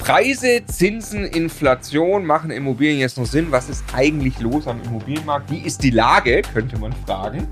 [0.00, 3.48] Preise, Zinsen, Inflation machen Immobilien jetzt noch Sinn?
[3.50, 5.50] Was ist eigentlich los am Immobilienmarkt?
[5.50, 7.46] Wie ist die Lage, könnte man fragen.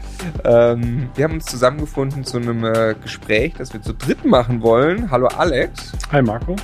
[0.44, 5.10] Ähm, wir haben uns zusammengefunden zu einem äh, Gespräch, das wir zu dritt machen wollen.
[5.10, 5.92] Hallo Alex.
[6.10, 6.56] Hi Marco.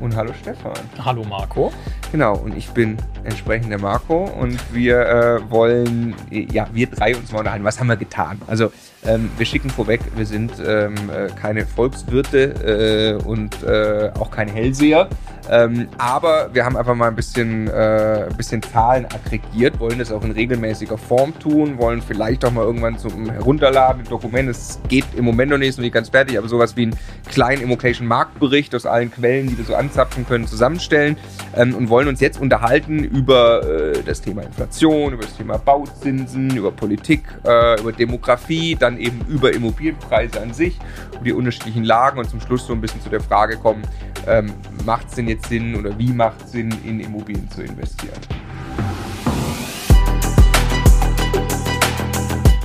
[0.00, 0.72] Und hallo Stefan.
[1.04, 1.72] Hallo Marco.
[2.10, 7.30] Genau, und ich bin entsprechend der Marco und wir äh, wollen, ja, wir drei uns
[7.30, 7.64] mal unterhalten.
[7.64, 8.42] Was haben wir getan?
[8.48, 8.72] Also,
[9.08, 14.52] ähm, wir schicken vorweg, wir sind ähm, äh, keine Volkswirte äh, und äh, auch keine
[14.52, 15.08] Hellseher.
[15.50, 20.12] Ähm, aber wir haben einfach mal ein bisschen, äh, ein bisschen Zahlen aggregiert, wollen das
[20.12, 24.48] auch in regelmäßiger Form tun, wollen vielleicht auch mal irgendwann zum Herunterladen Dokument.
[24.48, 26.96] Es geht im Moment noch nicht, ist noch nicht ganz fertig, aber sowas wie einen
[27.30, 31.16] kleinen Immocation Marktbericht aus allen Quellen, die wir so anzapfen können, zusammenstellen
[31.56, 36.56] ähm, und wollen uns jetzt unterhalten über äh, das Thema Inflation, über das Thema Bauzinsen,
[36.56, 40.78] über Politik, äh, über Demografie, dann eben über Immobilienpreise an sich,
[41.18, 43.82] über die unterschiedlichen Lagen und zum Schluss so ein bisschen zu der Frage kommen,
[44.26, 44.52] ähm,
[44.84, 48.20] macht es denn jetzt Sinn oder wie macht es Sinn, in Immobilien zu investieren?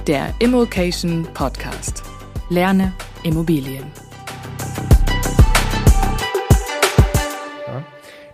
[0.06, 2.04] Der Immokation Podcast.
[2.50, 2.92] Lerne
[3.24, 3.86] Immobilien.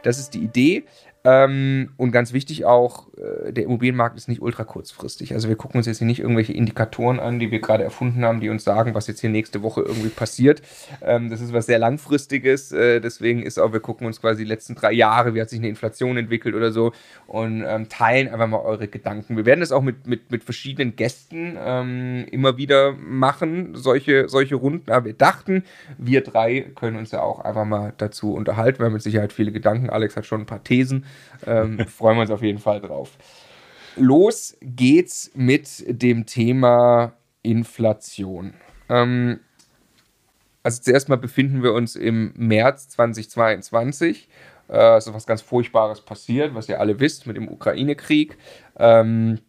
[0.04, 0.86] das ist die Idee.
[1.26, 5.34] Ähm, und ganz wichtig auch, äh, der Immobilienmarkt ist nicht ultra kurzfristig.
[5.34, 8.40] Also wir gucken uns jetzt hier nicht irgendwelche Indikatoren an, die wir gerade erfunden haben,
[8.40, 10.62] die uns sagen, was jetzt hier nächste Woche irgendwie passiert.
[11.02, 12.72] Ähm, das ist was sehr langfristiges.
[12.72, 15.60] Äh, deswegen ist auch, wir gucken uns quasi die letzten drei Jahre, wie hat sich
[15.60, 16.94] eine Inflation entwickelt oder so
[17.28, 19.36] und ähm, teilen einfach mal eure Gedanken.
[19.36, 24.56] Wir werden das auch mit, mit, mit verschiedenen Gästen ähm, immer wieder machen, solche, solche
[24.56, 24.90] Runden.
[24.90, 25.64] Aber wir dachten,
[25.98, 28.80] wir drei können uns ja auch einfach mal dazu unterhalten.
[28.80, 29.90] Wir haben mit Sicherheit viele Gedanken.
[29.90, 31.06] Alex hat schon ein paar Thesen.
[31.46, 33.18] Ähm, freuen wir uns auf jeden Fall drauf.
[33.96, 38.54] Los geht's mit dem Thema Inflation.
[38.90, 39.40] Ähm,
[40.64, 44.30] also zuerst mal befinden wir uns im März 2022.
[44.70, 48.38] Äh, ist was ganz Furchtbares passiert, was ihr alle wisst mit dem Ukraine-Krieg.
[48.78, 49.40] Ähm,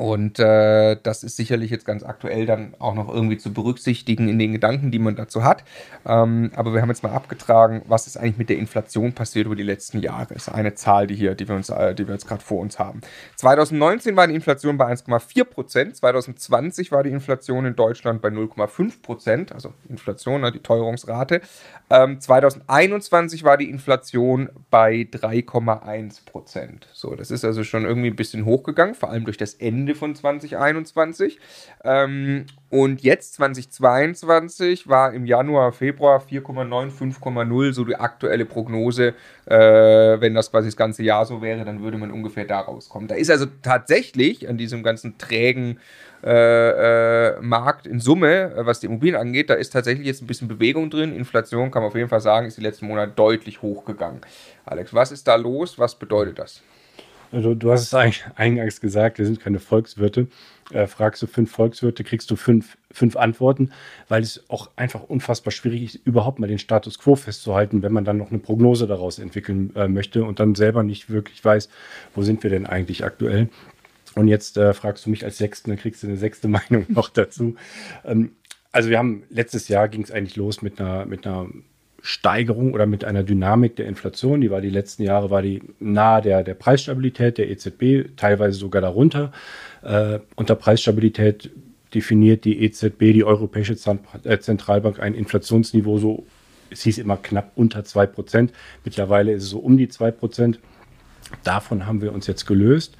[0.00, 4.38] und äh, das ist sicherlich jetzt ganz aktuell dann auch noch irgendwie zu berücksichtigen in
[4.38, 5.62] den Gedanken, die man dazu hat.
[6.06, 9.56] Ähm, aber wir haben jetzt mal abgetragen, was ist eigentlich mit der Inflation passiert über
[9.56, 10.28] die letzten Jahre.
[10.32, 12.60] Das ist eine Zahl, die hier, die wir uns, äh, die wir jetzt gerade vor
[12.60, 13.02] uns haben.
[13.36, 15.96] 2019 war die Inflation bei 1,4 Prozent.
[15.96, 21.42] 2020 war die Inflation in Deutschland bei 0,5 Prozent, also Inflation, ne, die Teuerungsrate.
[21.90, 26.88] Ähm, 2021 war die Inflation bei 3,1 Prozent.
[26.94, 29.94] So, das ist also schon irgendwie ein bisschen hochgegangen, vor allem durch das Ende Ende
[29.94, 31.38] von 2021.
[31.84, 39.14] Ähm, und jetzt 2022 war im Januar, Februar 4,9, 5,0 so die aktuelle Prognose.
[39.46, 43.08] Äh, wenn das quasi das ganze Jahr so wäre, dann würde man ungefähr da rauskommen.
[43.08, 45.80] Da ist also tatsächlich an diesem ganzen trägen
[46.22, 50.26] äh, äh, Markt in Summe, äh, was die Immobilien angeht, da ist tatsächlich jetzt ein
[50.26, 51.16] bisschen Bewegung drin.
[51.16, 54.20] Inflation kann man auf jeden Fall sagen, ist die letzten Monate deutlich hochgegangen.
[54.66, 55.78] Alex, was ist da los?
[55.78, 56.62] Was bedeutet das?
[57.32, 57.94] Also du hast es
[58.36, 60.26] eingangs gesagt, wir sind keine Volkswirte.
[60.72, 63.70] Äh, fragst du fünf Volkswirte, kriegst du fünf, fünf Antworten,
[64.08, 68.04] weil es auch einfach unfassbar schwierig ist, überhaupt mal den Status quo festzuhalten, wenn man
[68.04, 71.68] dann noch eine Prognose daraus entwickeln äh, möchte und dann selber nicht wirklich weiß,
[72.14, 73.48] wo sind wir denn eigentlich aktuell.
[74.14, 77.08] Und jetzt äh, fragst du mich als Sechsten, dann kriegst du eine sechste Meinung noch
[77.08, 77.56] dazu.
[78.04, 78.32] Ähm,
[78.72, 81.48] also wir haben letztes Jahr ging es eigentlich los mit einer, mit einer
[82.02, 84.40] Steigerung oder mit einer Dynamik der Inflation.
[84.40, 88.82] Die war die letzten Jahre war die nahe der, der Preisstabilität der EZB, teilweise sogar
[88.82, 89.32] darunter.
[89.82, 91.50] Äh, unter Preisstabilität
[91.94, 93.74] definiert die EZB, die Europäische
[94.24, 96.24] äh, Zentralbank, ein Inflationsniveau so,
[96.70, 98.50] es hieß immer knapp unter 2%.
[98.84, 100.56] Mittlerweile ist es so um die 2%.
[101.44, 102.96] Davon haben wir uns jetzt gelöst.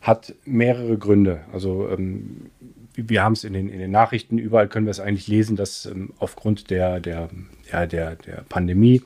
[0.00, 1.40] Hat mehrere Gründe.
[1.52, 2.50] Also ähm,
[2.94, 5.86] wir haben es in den, in den Nachrichten, überall können wir es eigentlich lesen, dass
[5.86, 7.28] ähm, aufgrund der, der,
[7.70, 9.02] ja, der, der Pandemie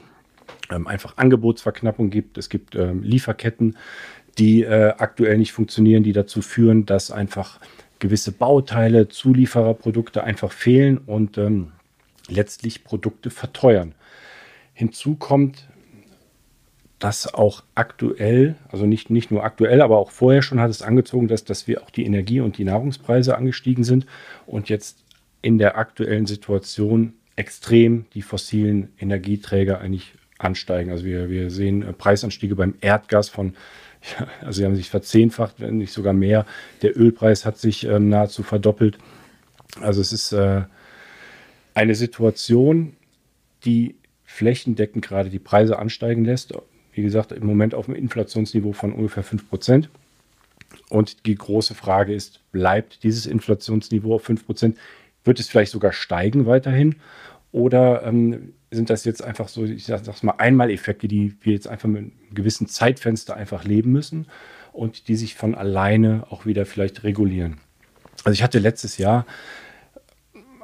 [0.71, 2.39] ähm, einfach Angebotsverknappung gibt.
[2.39, 3.77] Es gibt ähm, Lieferketten,
[4.39, 7.61] die äh, aktuell nicht funktionieren, die dazu führen, dass einfach
[7.99, 11.73] gewisse Bauteile, Zuliefererprodukte einfach fehlen und ähm,
[12.29, 13.95] letztlich Produkte verteuern.
[14.75, 15.69] Hinzu kommt,
[16.99, 21.29] dass auch aktuell, also nicht, nicht nur aktuell, aber auch vorher schon hat es angezogen,
[21.29, 24.07] dass, dass wir auch die Energie- und die Nahrungspreise angestiegen sind
[24.47, 25.05] und jetzt
[25.43, 30.91] in der aktuellen Situation extrem die fossilen Energieträger eigentlich ansteigen.
[30.91, 33.55] Also wir, wir sehen äh, Preisanstiege beim Erdgas von,
[34.41, 36.47] also sie haben sich verzehnfacht, wenn nicht sogar mehr.
[36.81, 38.97] Der Ölpreis hat sich ähm, nahezu verdoppelt.
[39.83, 40.63] Also es ist äh,
[41.75, 42.97] eine Situation,
[43.67, 46.55] die flächendeckend gerade die Preise ansteigen lässt
[46.97, 49.89] wie gesagt, im Moment auf einem Inflationsniveau von ungefähr 5%.
[50.89, 54.75] Und die große Frage ist, bleibt dieses Inflationsniveau auf 5%?
[55.25, 56.97] Wird es vielleicht sogar steigen weiterhin?
[57.53, 61.89] Oder ähm, sind das jetzt einfach so, ich sag's mal, Einmaleffekte, die wir jetzt einfach
[61.89, 64.27] mit einem gewissen Zeitfenster einfach leben müssen
[64.73, 67.59] und die sich von alleine auch wieder vielleicht regulieren.
[68.25, 69.27] Also ich hatte letztes Jahr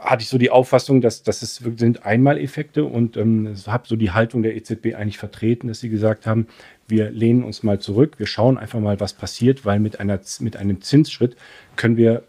[0.02, 4.10] hatte ich so die Auffassung, dass, dass es sind Einmaleffekte und ähm, habe so die
[4.10, 6.49] Haltung der EZB eigentlich vertreten, dass sie gesagt haben,
[6.88, 10.56] wir lehnen uns mal zurück, wir schauen einfach mal, was passiert, weil mit, einer, mit
[10.56, 11.37] einem Zinsschritt
[11.76, 12.25] können wir,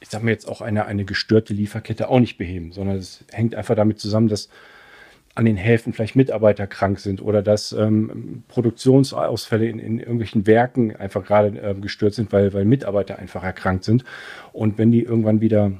[0.00, 3.56] ich sage mir jetzt auch eine, eine gestörte Lieferkette auch nicht beheben, sondern es hängt
[3.56, 4.48] einfach damit zusammen, dass
[5.34, 10.96] an den Häfen vielleicht Mitarbeiter krank sind oder dass ähm, Produktionsausfälle in, in, irgendwelchen Werken
[10.96, 14.04] einfach gerade äh, gestört sind, weil, weil Mitarbeiter einfach erkrankt sind.
[14.52, 15.72] Und wenn die irgendwann wieder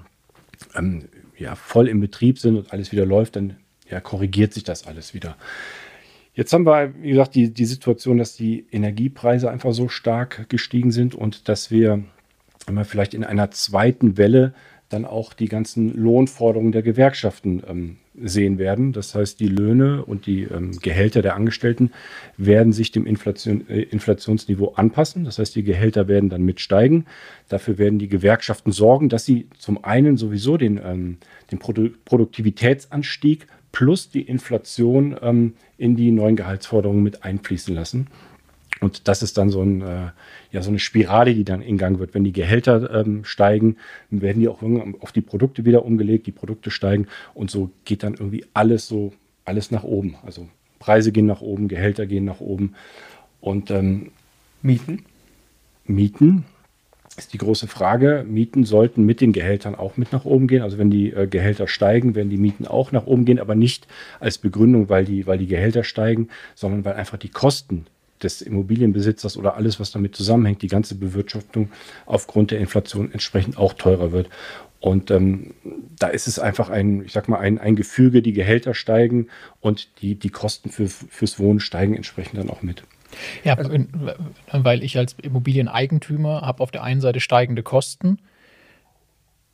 [0.77, 1.05] ähm,
[1.39, 3.57] ja, voll im Betrieb sind und alles wieder läuft, dann
[3.89, 5.37] ja, korrigiert sich das alles wieder.
[6.35, 10.93] Jetzt haben wir, wie gesagt, die, die Situation, dass die Energiepreise einfach so stark gestiegen
[10.93, 12.05] sind und dass wir,
[12.67, 14.55] wenn wir vielleicht in einer zweiten Welle
[14.89, 18.93] dann auch die ganzen Lohnforderungen der Gewerkschaften ähm, sehen werden.
[18.93, 21.91] Das heißt, die Löhne und die ähm, Gehälter der Angestellten
[22.37, 25.25] werden sich dem Inflation, äh, Inflationsniveau anpassen.
[25.25, 27.07] Das heißt, die Gehälter werden dann mitsteigen.
[27.49, 31.19] Dafür werden die Gewerkschaften sorgen, dass sie zum einen sowieso den, ähm,
[31.53, 38.09] den Produ Produktivitätsanstieg plus die Inflation ähm, in die neuen Gehaltsforderungen mit einfließen lassen.
[38.81, 40.11] Und das ist dann so, ein, äh,
[40.53, 42.15] ja, so eine Spirale, die dann in Gang wird.
[42.15, 43.77] Wenn die Gehälter ähm, steigen,
[44.11, 44.63] werden die auch
[45.01, 49.13] auf die Produkte wieder umgelegt, die Produkte steigen und so geht dann irgendwie alles so,
[49.45, 50.17] alles nach oben.
[50.25, 50.49] Also
[50.79, 52.75] Preise gehen nach oben, Gehälter gehen nach oben.
[53.41, 54.11] Und ähm,
[54.63, 55.05] Mieten?
[55.85, 56.45] Mieten
[57.17, 58.25] ist die große Frage.
[58.29, 60.63] Mieten sollten mit den Gehältern auch mit nach oben gehen.
[60.63, 63.89] Also wenn die äh, Gehälter steigen, werden die Mieten auch nach oben gehen, aber nicht
[64.21, 67.87] als Begründung, weil die, weil die Gehälter steigen, sondern weil einfach die Kosten
[68.23, 71.71] des Immobilienbesitzers oder alles, was damit zusammenhängt, die ganze Bewirtschaftung
[72.07, 74.29] aufgrund der Inflation entsprechend auch teurer wird.
[74.81, 75.55] Und ähm,
[75.99, 79.29] da ist es einfach ein, ich sag mal, ein, ein Gefüge, die Gehälter steigen
[79.61, 82.85] und die, die Kosten für, fürs Wohnen steigen entsprechend dann auch mit.
[83.43, 83.73] Ja, also,
[84.53, 88.19] weil ich als Immobilieneigentümer habe auf der einen Seite steigende Kosten,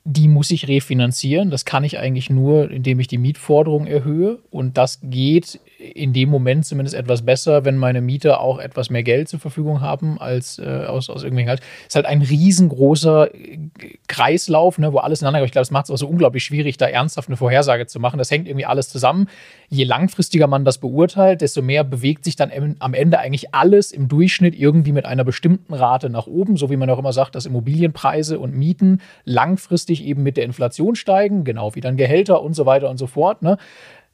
[0.06, 1.50] die muss ich refinanzieren.
[1.50, 4.38] Das kann ich eigentlich nur, indem ich die Mietforderung erhöhe.
[4.50, 9.02] Und das geht in dem Moment zumindest etwas besser, wenn meine Mieter auch etwas mehr
[9.02, 11.60] Geld zur Verfügung haben als äh, aus, aus irgendwelchen halt.
[11.82, 13.58] Es ist halt ein riesengroßer äh,
[14.06, 15.46] Kreislauf, ne, wo alles ineinander geht.
[15.46, 18.18] Ich glaube, das macht es auch so unglaublich schwierig, da ernsthaft eine Vorhersage zu machen.
[18.18, 19.28] Das hängt irgendwie alles zusammen.
[19.70, 24.08] Je langfristiger man das beurteilt, desto mehr bewegt sich dann am Ende eigentlich alles im
[24.08, 27.46] Durchschnitt irgendwie mit einer bestimmten Rate nach oben, so wie man auch immer sagt, dass
[27.46, 32.66] Immobilienpreise und Mieten langfristig eben mit der Inflation steigen, genau wie dann Gehälter und so
[32.66, 33.42] weiter und so fort.
[33.42, 33.58] Ne?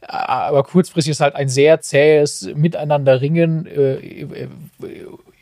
[0.06, 4.48] aber kurzfristig ist halt ein sehr zähes Miteinanderringen äh, äh,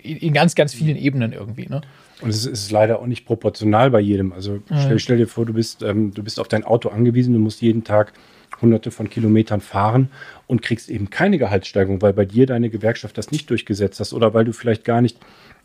[0.02, 1.66] in ganz, ganz vielen Ebenen irgendwie.
[1.68, 1.80] Ne?
[2.20, 4.32] Und es ist leider auch nicht proportional bei jedem.
[4.32, 4.78] Also mhm.
[4.80, 7.62] stell, stell, dir vor, du bist, ähm, du bist auf dein Auto angewiesen, du musst
[7.62, 8.12] jeden Tag
[8.60, 10.10] hunderte von Kilometern fahren
[10.48, 14.34] und kriegst eben keine Gehaltssteigerung, weil bei dir deine Gewerkschaft das nicht durchgesetzt hast oder
[14.34, 15.18] weil du vielleicht gar nicht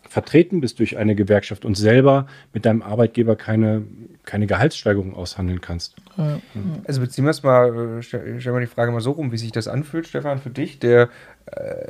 [0.08, 3.84] vertreten bist durch eine Gewerkschaft und selber mit deinem Arbeitgeber keine,
[4.25, 5.96] keine Gehaltssteigerung aushandeln kannst.
[6.86, 9.52] Also beziehen wir es mal, äh, stellen wir die Frage mal so rum, wie sich
[9.52, 11.08] das anfühlt, Stefan, für dich, der äh,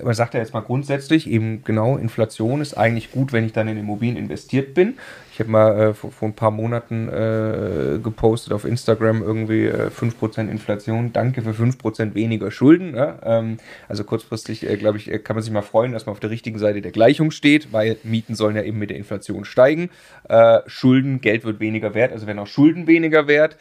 [0.03, 3.67] man sagt ja jetzt mal grundsätzlich, eben genau, Inflation ist eigentlich gut, wenn ich dann
[3.67, 4.95] in Immobilien investiert bin.
[5.31, 9.89] Ich habe mal äh, vor, vor, ein paar Monaten äh, gepostet auf Instagram irgendwie äh,
[9.89, 12.91] 5% Inflation, danke für 5% weniger Schulden.
[12.91, 13.19] Ne?
[13.23, 13.57] Ähm,
[13.87, 16.29] also kurzfristig, äh, glaube ich, äh, kann man sich mal freuen, dass man auf der
[16.29, 19.89] richtigen Seite der Gleichung steht, weil Mieten sollen ja eben mit der Inflation steigen.
[20.29, 23.57] Äh, Schulden, Geld wird weniger wert, also werden auch Schulden weniger wert.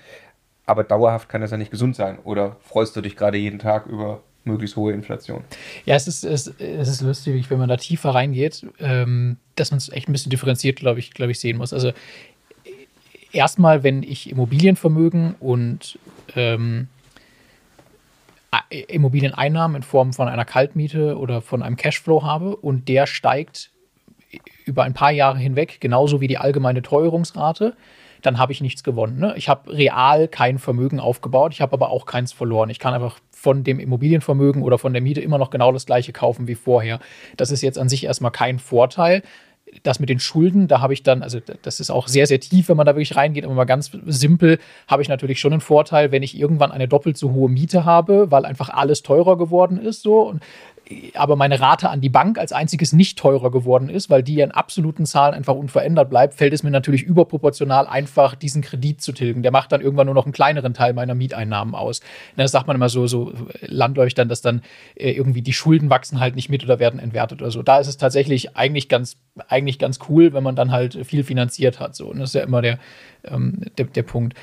[0.67, 2.19] Aber dauerhaft kann das ja nicht gesund sein.
[2.25, 5.45] Oder freust du dich gerade jeden Tag über möglichst hohe Inflation.
[5.85, 9.79] Ja, es ist, es, es ist lustig, wenn man da tiefer reingeht, ähm, dass man
[9.79, 11.73] es echt ein bisschen differenziert, glaube ich, glaube ich, sehen muss.
[11.73, 11.93] Also
[13.33, 15.99] erstmal, wenn ich Immobilienvermögen und
[16.37, 16.89] ähm,
[18.69, 23.71] Immobilieneinnahmen in Form von einer Kaltmiete oder von einem Cashflow habe und der steigt
[24.65, 27.77] über ein paar Jahre hinweg, genauso wie die allgemeine Teuerungsrate,
[28.23, 29.19] dann habe ich nichts gewonnen.
[29.19, 29.35] Ne?
[29.37, 32.71] Ich habe real kein Vermögen aufgebaut, ich habe aber auch keins verloren.
[32.71, 36.13] Ich kann einfach von dem Immobilienvermögen oder von der Miete immer noch genau das gleiche
[36.13, 37.01] kaufen wie vorher.
[37.37, 39.23] Das ist jetzt an sich erstmal kein Vorteil.
[39.83, 42.69] Das mit den Schulden, da habe ich dann, also das ist auch sehr, sehr tief,
[42.69, 46.13] wenn man da wirklich reingeht, aber mal ganz simpel, habe ich natürlich schon einen Vorteil,
[46.13, 50.03] wenn ich irgendwann eine doppelt so hohe Miete habe, weil einfach alles teurer geworden ist.
[50.03, 50.21] So.
[50.21, 50.43] Und
[51.15, 54.51] aber meine Rate an die Bank als einziges nicht teurer geworden ist, weil die in
[54.51, 59.43] absoluten Zahlen einfach unverändert bleibt, fällt es mir natürlich überproportional einfach, diesen Kredit zu tilgen.
[59.43, 62.01] Der macht dann irgendwann nur noch einen kleineren Teil meiner Mieteinnahmen aus.
[62.37, 64.63] Das sagt man immer so, so landläufig dann, dass dann
[64.95, 67.63] äh, irgendwie die Schulden wachsen halt nicht mit oder werden entwertet oder so.
[67.63, 69.17] Da ist es tatsächlich eigentlich ganz,
[69.49, 71.95] eigentlich ganz cool, wenn man dann halt viel finanziert hat.
[71.95, 72.09] So.
[72.09, 72.79] Und das ist ja immer der,
[73.25, 74.35] ähm, der, der Punkt.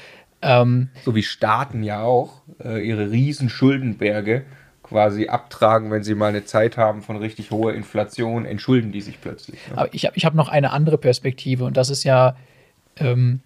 [0.41, 4.46] Ähm, So wie Staaten ja auch äh, ihre riesen Schuldenberge
[4.89, 9.22] quasi abtragen, wenn sie mal eine Zeit haben von richtig hoher Inflation, entschulden die sich
[9.22, 9.60] plötzlich.
[9.69, 9.77] Ne?
[9.77, 12.36] Aber ich habe ich hab noch eine andere Perspektive und das ist ja,
[12.98, 13.41] ähm,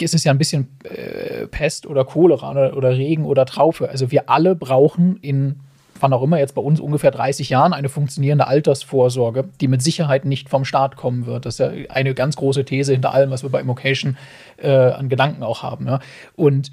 [0.00, 3.88] es ist ja ein bisschen äh, Pest oder Cholera oder, oder Regen oder Traufe.
[3.88, 5.60] Also wir alle brauchen in,
[5.98, 10.24] wann auch immer, jetzt bei uns ungefähr 30 Jahren eine funktionierende Altersvorsorge, die mit Sicherheit
[10.24, 11.46] nicht vom Staat kommen wird.
[11.46, 14.16] Das ist ja eine ganz große These hinter allem, was wir bei Immocation
[14.58, 15.86] äh, an Gedanken auch haben.
[15.86, 15.98] Ja?
[16.36, 16.70] Und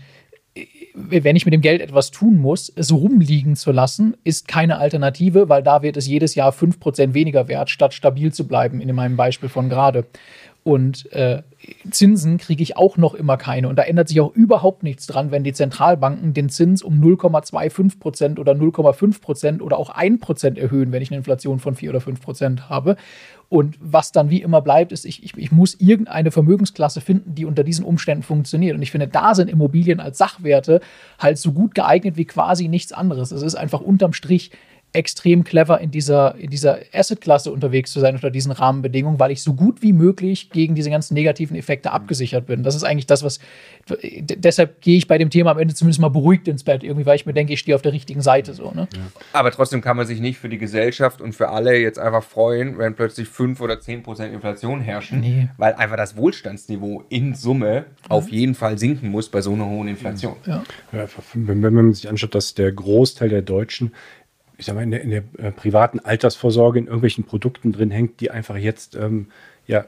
[0.94, 5.50] wenn ich mit dem Geld etwas tun muss, es rumliegen zu lassen, ist keine Alternative,
[5.50, 9.18] weil da wird es jedes Jahr 5% weniger wert, statt stabil zu bleiben, in meinem
[9.18, 10.06] Beispiel von gerade.
[10.64, 11.42] Und äh,
[11.92, 13.68] Zinsen kriege ich auch noch immer keine.
[13.68, 18.00] Und da ändert sich auch überhaupt nichts dran, wenn die Zentralbanken den Zins um 0,25
[18.00, 21.90] Prozent oder 0,5 Prozent oder auch 1 Prozent erhöhen, wenn ich eine Inflation von 4
[21.90, 22.96] oder 5 Prozent habe.
[23.50, 27.46] Und was dann wie immer bleibt, ist, ich, ich, ich muss irgendeine Vermögensklasse finden, die
[27.46, 28.76] unter diesen Umständen funktioniert.
[28.76, 30.82] Und ich finde, da sind Immobilien als Sachwerte
[31.20, 33.32] halt so gut geeignet wie quasi nichts anderes.
[33.32, 34.52] Es ist einfach unterm Strich
[34.94, 39.42] extrem clever in dieser, in dieser Asset-Klasse unterwegs zu sein unter diesen Rahmenbedingungen, weil ich
[39.42, 42.64] so gut wie möglich gegen diese ganzen negativen Effekte abgesichert bin.
[42.64, 43.40] Das ist eigentlich das, was
[44.20, 47.16] deshalb gehe ich bei dem Thema am Ende zumindest mal beruhigt ins Bett, irgendwie, weil
[47.16, 48.72] ich mir denke, ich stehe auf der richtigen Seite so.
[48.72, 48.88] Ne?
[49.34, 52.78] Aber trotzdem kann man sich nicht für die Gesellschaft und für alle jetzt einfach freuen,
[52.78, 55.50] wenn plötzlich 5 oder 10 Prozent Inflation herrschen, Nee.
[55.58, 59.88] weil einfach das Wohlstandsniveau in Summe auf jeden Fall sinken muss bei so einer hohen
[59.88, 60.36] Inflation.
[60.46, 60.64] Ja.
[60.92, 63.92] Ja, wenn, wenn man sich anschaut, dass der Großteil der Deutschen,
[64.64, 68.22] ich sag mal, in der, in der äh, privaten Altersvorsorge in irgendwelchen Produkten drin hängt,
[68.22, 69.28] die einfach jetzt ähm,
[69.68, 69.84] ja,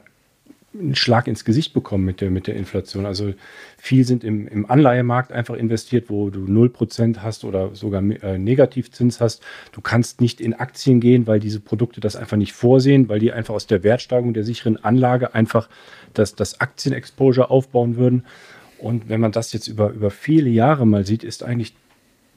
[0.74, 3.06] einen Schlag ins Gesicht bekommen mit der, mit der Inflation.
[3.06, 3.32] Also
[3.78, 9.18] viel sind im, im Anleihemarkt einfach investiert, wo du 0% hast oder sogar äh, Negativzins
[9.18, 9.42] hast.
[9.72, 13.32] Du kannst nicht in Aktien gehen, weil diese Produkte das einfach nicht vorsehen, weil die
[13.32, 15.70] einfach aus der Wertsteigerung der sicheren Anlage einfach
[16.12, 18.26] das, das Aktienexposure aufbauen würden.
[18.78, 21.74] Und wenn man das jetzt über, über viele Jahre mal sieht, ist eigentlich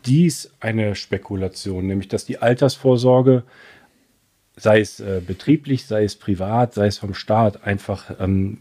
[0.06, 3.44] dies eine Spekulation, nämlich dass die Altersvorsorge,
[4.56, 8.60] sei es äh, betrieblich, sei es privat, sei es vom Staat, einfach ähm,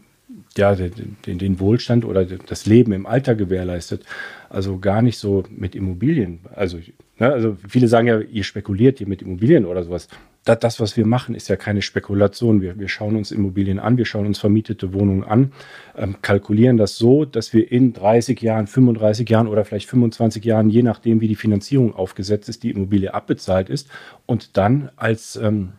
[0.57, 4.03] ja, den, den, Wohlstand oder das Leben im Alter gewährleistet.
[4.49, 6.41] Also gar nicht so mit Immobilien.
[6.53, 6.77] Also,
[7.17, 10.07] ne, also viele sagen ja, ihr spekuliert hier mit Immobilien oder sowas.
[10.55, 12.61] Das, was wir machen, ist ja keine Spekulation.
[12.61, 15.51] Wir, wir schauen uns Immobilien an, wir schauen uns vermietete Wohnungen an,
[15.97, 20.69] ähm, kalkulieren das so, dass wir in 30 Jahren, 35 Jahren oder vielleicht 25 Jahren,
[20.69, 23.89] je nachdem, wie die Finanzierung aufgesetzt ist, die Immobilie abbezahlt ist
[24.25, 25.73] und dann als ähm,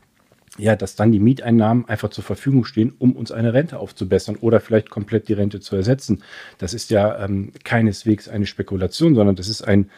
[0.59, 4.61] ja, dass dann die Mieteinnahmen einfach zur Verfügung stehen, um uns eine Rente aufzubessern oder
[4.61, 6.23] vielleicht komplett die Rente zu ersetzen.
[6.59, 9.91] Das ist ja ähm, keineswegs eine Spekulation, sondern das ist ein,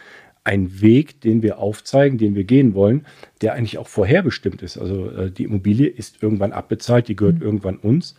[0.43, 3.05] ein Weg, den wir aufzeigen, den wir gehen wollen,
[3.41, 4.77] der eigentlich auch vorherbestimmt ist.
[4.77, 8.15] Also äh, die Immobilie ist irgendwann abbezahlt, die gehört irgendwann uns.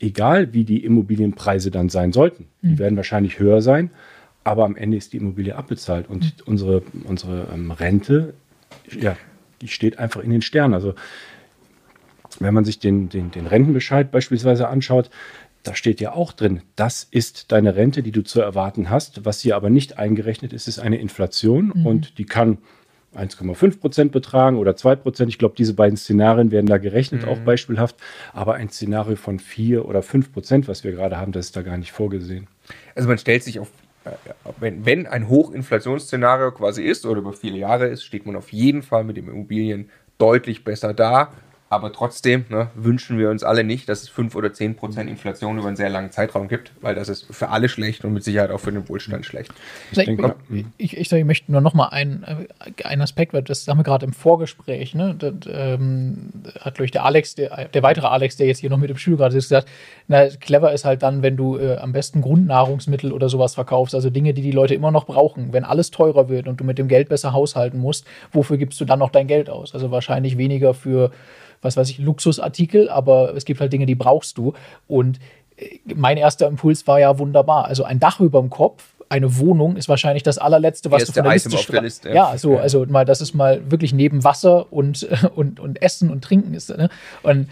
[0.00, 2.46] Egal wie die Immobilienpreise dann sein sollten.
[2.62, 3.90] Die werden wahrscheinlich höher sein,
[4.44, 8.34] aber am Ende ist die Immobilie abbezahlt und unsere, unsere ähm, Rente,
[8.98, 9.16] ja,
[9.60, 10.74] die steht einfach in den Sternen.
[10.74, 10.94] Also
[12.38, 15.10] wenn man sich den, den, den Rentenbescheid beispielsweise anschaut,
[15.68, 19.26] da steht ja auch drin, das ist deine Rente, die du zu erwarten hast.
[19.26, 22.56] Was hier aber nicht eingerechnet ist, ist eine Inflation und die kann
[23.14, 25.28] 1,5 Prozent betragen oder 2 Prozent.
[25.28, 27.96] Ich glaube, diese beiden Szenarien werden da gerechnet, auch beispielhaft.
[28.32, 31.60] Aber ein Szenario von 4 oder 5 Prozent, was wir gerade haben, das ist da
[31.60, 32.46] gar nicht vorgesehen.
[32.94, 33.68] Also man stellt sich auf,
[34.06, 34.10] äh,
[34.60, 38.82] wenn, wenn ein Hochinflationsszenario quasi ist oder über viele Jahre ist, steht man auf jeden
[38.82, 41.32] Fall mit dem Immobilien deutlich besser da.
[41.70, 45.58] Aber trotzdem ne, wünschen wir uns alle nicht, dass es 5 oder 10 Prozent Inflation
[45.58, 48.50] über einen sehr langen Zeitraum gibt, weil das ist für alle schlecht und mit Sicherheit
[48.50, 49.52] auch für den Wohlstand schlecht.
[49.92, 50.34] Ich, denke-
[50.78, 53.84] ich, ich, ich möchte nur noch mal einen, äh, einen Aspekt, weil das haben wir
[53.84, 55.14] gerade im Vorgespräch, ne?
[55.18, 58.78] Das, ähm, hat, glaube ich, der Alex, der, der weitere Alex, der jetzt hier noch
[58.78, 59.68] mit im Stuhl gerade ist, gesagt,
[60.06, 64.08] na, clever ist halt dann, wenn du äh, am besten Grundnahrungsmittel oder sowas verkaufst, also
[64.08, 65.52] Dinge, die die Leute immer noch brauchen.
[65.52, 68.86] Wenn alles teurer wird und du mit dem Geld besser haushalten musst, wofür gibst du
[68.86, 69.74] dann noch dein Geld aus?
[69.74, 71.10] Also wahrscheinlich weniger für,
[71.62, 74.54] was weiß ich, Luxusartikel, aber es gibt halt Dinge, die brauchst du.
[74.86, 75.18] Und
[75.56, 77.66] äh, mein erster Impuls war ja wunderbar.
[77.66, 81.20] Also ein Dach über dem Kopf, eine Wohnung ist wahrscheinlich das allerletzte, was Erste du
[81.20, 82.10] von der Item Liste auf der Liste.
[82.10, 82.60] Ja, so, Ja.
[82.60, 86.70] also mal, das ist mal wirklich neben Wasser und, und, und Essen und Trinken ist.
[86.76, 86.90] Ne?
[87.22, 87.48] Und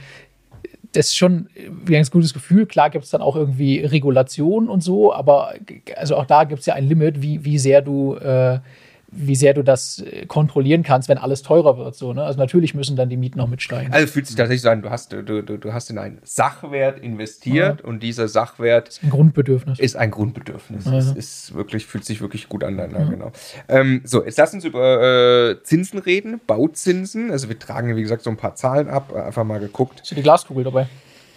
[0.92, 2.66] das ist schon ein ganz gutes Gefühl.
[2.66, 5.54] Klar gibt es dann auch irgendwie Regulation und so, aber
[5.96, 8.60] also auch da gibt es ja ein Limit, wie, wie sehr du äh,
[9.08, 11.94] wie sehr du das äh, kontrollieren kannst, wenn alles teurer wird.
[11.94, 12.24] So, ne?
[12.24, 13.92] Also natürlich müssen dann die Mieten noch mitsteigen.
[13.92, 16.98] Also fühlt sich tatsächlich so an, du hast, du, du, du hast in einen Sachwert
[16.98, 19.78] investiert und dieser Sachwert ein Grundbedürfnis.
[19.78, 20.86] ist ein Grundbedürfnis.
[20.86, 22.76] Es ist wirklich, fühlt sich wirklich gut an.
[22.76, 23.32] Ja, genau.
[23.68, 27.30] Ähm, so, jetzt lass uns über äh, Zinsen reden, Bauzinsen.
[27.30, 30.00] Also wir tragen, wie gesagt, so ein paar Zahlen ab, einfach mal geguckt.
[30.00, 30.86] Ist ja die Glaskugel dabei.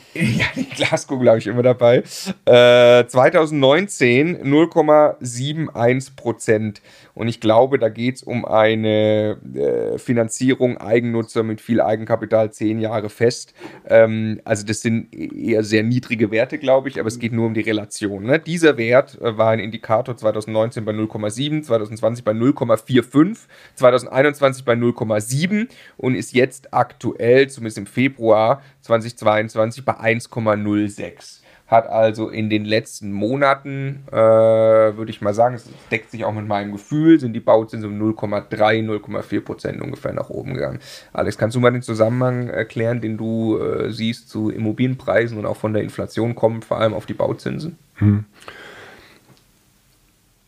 [0.20, 2.04] Ja, die Glaskugel habe ich immer dabei.
[2.46, 6.82] Äh, 2019 0,71 Prozent.
[7.14, 12.80] Und ich glaube, da geht es um eine äh, Finanzierung Eigennutzer mit viel Eigenkapital, zehn
[12.80, 13.54] Jahre fest.
[13.88, 17.54] Ähm, also das sind eher sehr niedrige Werte, glaube ich, aber es geht nur um
[17.54, 18.24] die Relation.
[18.24, 18.40] Ne?
[18.40, 23.38] Dieser Wert äh, war ein Indikator 2019 bei 0,7, 2020 bei 0,45,
[23.76, 31.42] 2021 bei 0,7 und ist jetzt aktuell, zumindest im Februar 2022, bei 1,06.
[31.68, 36.34] Hat also in den letzten Monaten, äh, würde ich mal sagen, es deckt sich auch
[36.34, 40.80] mit meinem Gefühl, sind die Bauzinsen um 0,3, 0,4 Prozent ungefähr nach oben gegangen.
[41.14, 45.58] Alex, kannst du mal den Zusammenhang erklären, den du äh, siehst zu Immobilienpreisen und auch
[45.58, 47.78] von der Inflation kommen, vor allem auf die Bauzinsen?
[47.96, 48.26] Hm.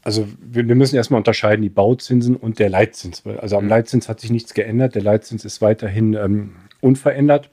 [0.04, 3.22] Also wir, wir, müssen erstmal unterscheiden die Bauzinsen und der Leitzins.
[3.38, 3.70] Also am hm.
[3.70, 4.96] Leitzins hat sich nichts geändert.
[4.96, 7.52] Der Leitzins ist weiterhin ähm, unverändert.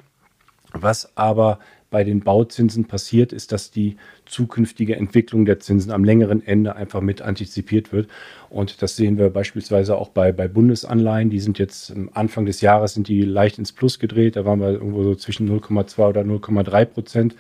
[0.73, 1.59] Was aber
[1.91, 3.97] bei den Bauzinsen passiert, ist, dass die
[4.27, 8.09] zukünftige Entwicklung der Zinsen am längeren Ende einfach mit antizipiert wird.
[8.51, 11.31] Und das sehen wir beispielsweise auch bei, bei Bundesanleihen.
[11.31, 14.37] Die sind jetzt Anfang des Jahres sind die leicht ins Plus gedreht.
[14.37, 17.37] Da waren wir irgendwo so zwischen 0,2 oder 0,3 Prozent,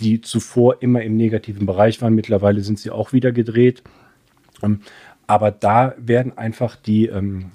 [0.00, 2.14] die zuvor immer im negativen Bereich waren.
[2.14, 3.82] Mittlerweile sind sie auch wieder gedreht.
[4.62, 4.80] Ähm,
[5.26, 7.52] aber da werden einfach die, ähm,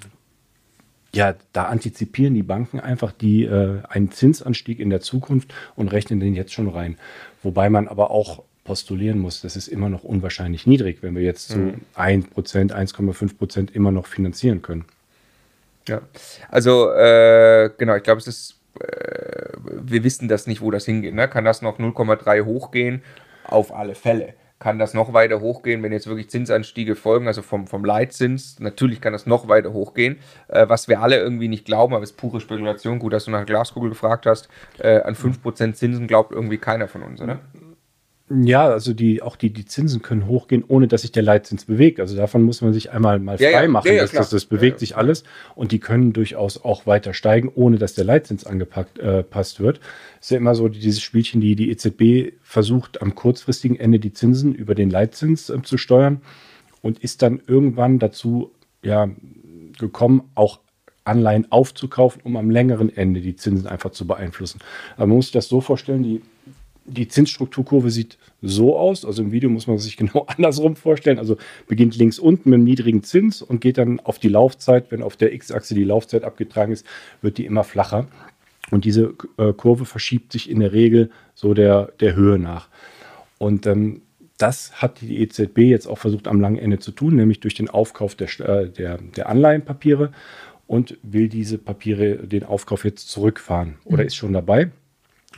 [1.16, 6.20] ja, da antizipieren die Banken einfach die, äh, einen Zinsanstieg in der Zukunft und rechnen
[6.20, 6.98] den jetzt schon rein.
[7.42, 11.48] Wobei man aber auch postulieren muss, das ist immer noch unwahrscheinlich niedrig, wenn wir jetzt
[11.48, 11.80] so mhm.
[11.96, 14.84] 1%, 1,5 Prozent immer noch finanzieren können.
[15.88, 16.02] Ja,
[16.50, 21.14] also äh, genau, ich glaube, es ist, äh, wir wissen das nicht, wo das hingeht.
[21.14, 21.28] Ne?
[21.28, 23.02] Kann das noch 0,3 hochgehen?
[23.44, 27.66] Auf alle Fälle kann das noch weiter hochgehen, wenn jetzt wirklich Zinsanstiege folgen, also vom,
[27.66, 28.58] vom Leitzins.
[28.58, 32.12] Natürlich kann das noch weiter hochgehen, äh, was wir alle irgendwie nicht glauben, aber es
[32.12, 32.98] ist pure Spekulation.
[32.98, 34.48] Gut, dass du nach Glaskugel gefragt hast.
[34.78, 37.38] Äh, an 5% Zinsen glaubt irgendwie keiner von uns, oder?
[38.28, 42.00] Ja, also die, auch die, die Zinsen können hochgehen, ohne dass sich der Leitzins bewegt.
[42.00, 43.86] Also davon muss man sich einmal mal ja, frei machen.
[43.86, 45.22] Ja, ja, das, das, bewegt sich alles
[45.54, 49.78] und die können durchaus auch weiter steigen, ohne dass der Leitzins angepasst äh, wird.
[50.20, 54.56] Ist ja immer so dieses Spielchen, die die EZB versucht, am kurzfristigen Ende die Zinsen
[54.56, 56.20] über den Leitzins äh, zu steuern
[56.82, 58.50] und ist dann irgendwann dazu
[58.82, 59.08] ja,
[59.78, 60.58] gekommen, auch
[61.04, 64.60] Anleihen aufzukaufen, um am längeren Ende die Zinsen einfach zu beeinflussen.
[64.96, 66.22] Aber man muss sich das so vorstellen, die
[66.86, 69.04] die Zinsstrukturkurve sieht so aus.
[69.04, 71.18] Also im Video muss man sich genau andersrum vorstellen.
[71.18, 74.90] Also beginnt links unten mit einem niedrigen Zins und geht dann auf die Laufzeit.
[74.90, 76.86] Wenn auf der X-Achse die Laufzeit abgetragen ist,
[77.22, 78.06] wird die immer flacher.
[78.70, 82.68] Und diese äh, Kurve verschiebt sich in der Regel so der, der Höhe nach.
[83.38, 84.02] Und ähm,
[84.38, 87.70] das hat die EZB jetzt auch versucht am langen Ende zu tun, nämlich durch den
[87.70, 90.12] Aufkauf der, äh, der, der Anleihenpapiere
[90.66, 94.06] und will diese Papiere, den Aufkauf jetzt zurückfahren oder mhm.
[94.08, 94.70] ist schon dabei.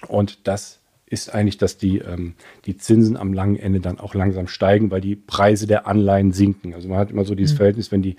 [0.07, 0.81] Und das
[1.11, 2.35] ist eigentlich, dass die, ähm,
[2.67, 6.75] die Zinsen am langen Ende dann auch langsam steigen, weil die Preise der Anleihen sinken.
[6.75, 7.59] Also man hat immer so dieses mhm.
[7.59, 8.17] Verhältnis, wenn die,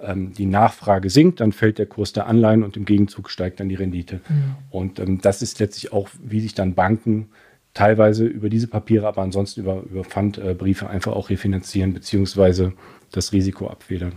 [0.00, 3.68] ähm, die Nachfrage sinkt, dann fällt der Kurs der Anleihen und im Gegenzug steigt dann
[3.68, 4.20] die Rendite.
[4.28, 4.54] Mhm.
[4.70, 7.28] Und ähm, das ist letztlich auch, wie sich dann Banken
[7.74, 12.72] teilweise über diese Papiere, aber ansonsten über, über Pfandbriefe einfach auch refinanzieren, beziehungsweise
[13.12, 14.12] das Risiko abfedern.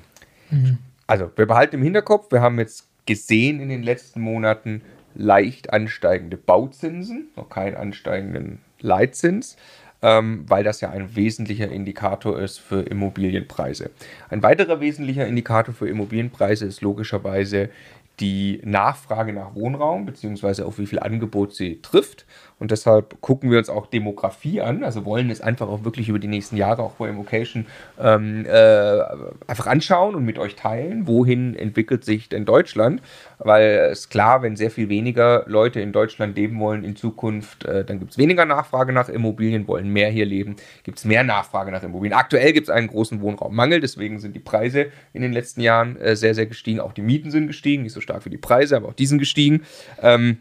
[0.50, 0.78] Mhm.
[1.08, 4.82] Also wir behalten im Hinterkopf, wir haben jetzt gesehen in den letzten Monaten,
[5.16, 9.58] leicht ansteigende Bauzinsen, noch keinen ansteigenden Leitzins,
[10.02, 13.92] ähm, weil das ja ein wesentlicher Indikator ist für Immobilienpreise.
[14.30, 17.70] Ein weiterer wesentlicher Indikator für Immobilienpreise ist logischerweise
[18.20, 22.26] die Nachfrage nach Wohnraum, beziehungsweise auf wie viel Angebot sie trifft.
[22.62, 26.20] Und deshalb gucken wir uns auch Demografie an, also wollen es einfach auch wirklich über
[26.20, 27.66] die nächsten Jahre auch bei Immocation
[28.00, 29.00] ähm, äh,
[29.48, 33.02] einfach anschauen und mit euch teilen, wohin entwickelt sich denn Deutschland.
[33.40, 37.84] Weil es klar, wenn sehr viel weniger Leute in Deutschland leben wollen in Zukunft, äh,
[37.84, 41.72] dann gibt es weniger Nachfrage nach Immobilien, wollen mehr hier leben, gibt es mehr Nachfrage
[41.72, 42.16] nach Immobilien.
[42.16, 46.16] Aktuell gibt es einen großen Wohnraummangel, deswegen sind die Preise in den letzten Jahren äh,
[46.16, 46.80] sehr, sehr gestiegen.
[46.80, 49.18] Auch die Mieten sind gestiegen, nicht so stark wie die Preise, aber auch die sind
[49.18, 49.64] gestiegen.
[50.00, 50.38] Ähm,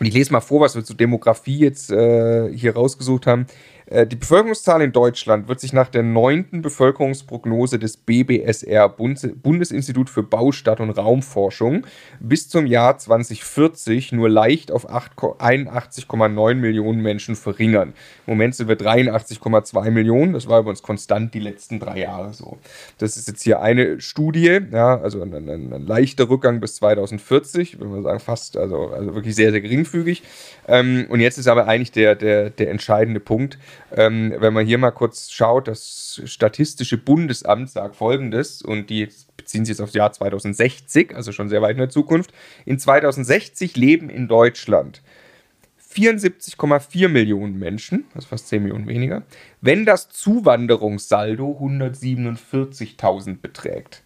[0.00, 3.46] und ich lese mal vor, was wir zur Demografie jetzt äh, hier rausgesucht haben.
[3.90, 10.22] Äh, die Bevölkerungszahl in Deutschland wird sich nach der neunten Bevölkerungsprognose des BBSR, Bundesinstitut für
[10.22, 11.86] Bau, Stadt und Raumforschung,
[12.20, 17.92] bis zum Jahr 2040 nur leicht auf 81,9 Millionen Menschen verringern.
[18.26, 20.32] Im Moment sind wir 83,2 Millionen.
[20.32, 22.58] Das war übrigens konstant die letzten drei Jahre so.
[22.98, 27.80] Das ist jetzt hier eine Studie, ja, also ein, ein, ein leichter Rückgang bis 2040,
[27.80, 30.22] würde man sagen, fast, also, also wirklich sehr, sehr geringfügig.
[30.68, 33.58] Ähm, und jetzt ist aber eigentlich der, der, der entscheidende Punkt.
[33.92, 39.64] Ähm, wenn man hier mal kurz schaut, das Statistische Bundesamt sagt folgendes, und die beziehen
[39.64, 42.32] sich jetzt aufs Jahr 2060, also schon sehr weit in der Zukunft.
[42.64, 45.02] In 2060 leben in Deutschland
[45.92, 49.22] 74,4 Millionen Menschen, das ist fast 10 Millionen weniger,
[49.60, 54.04] wenn das Zuwanderungssaldo 147.000 beträgt.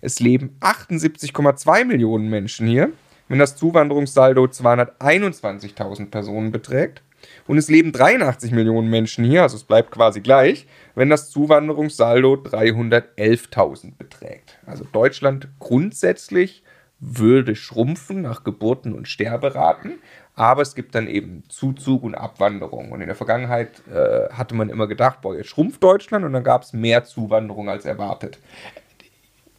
[0.00, 2.92] Es leben 78,2 Millionen Menschen hier,
[3.28, 7.02] wenn das Zuwanderungssaldo 221.000 Personen beträgt.
[7.46, 12.34] Und es leben 83 Millionen Menschen hier, also es bleibt quasi gleich, wenn das Zuwanderungssaldo
[12.34, 14.58] 311.000 beträgt.
[14.66, 16.62] Also Deutschland grundsätzlich
[16.98, 19.98] würde schrumpfen nach Geburten und Sterberaten,
[20.34, 22.92] aber es gibt dann eben Zuzug und Abwanderung.
[22.92, 26.44] Und in der Vergangenheit äh, hatte man immer gedacht, boah, jetzt schrumpft Deutschland und dann
[26.44, 28.38] gab es mehr Zuwanderung als erwartet.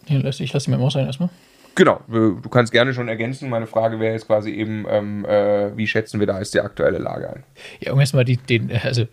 [0.08, 1.30] Ich lasse mir mal sein erstmal.
[1.78, 3.50] Genau, du kannst gerne schon ergänzen.
[3.50, 6.98] Meine Frage wäre jetzt quasi eben, ähm, äh, wie schätzen wir da jetzt die aktuelle
[6.98, 7.44] Lage ein?
[7.80, 9.06] Ja, um erstmal die, den, also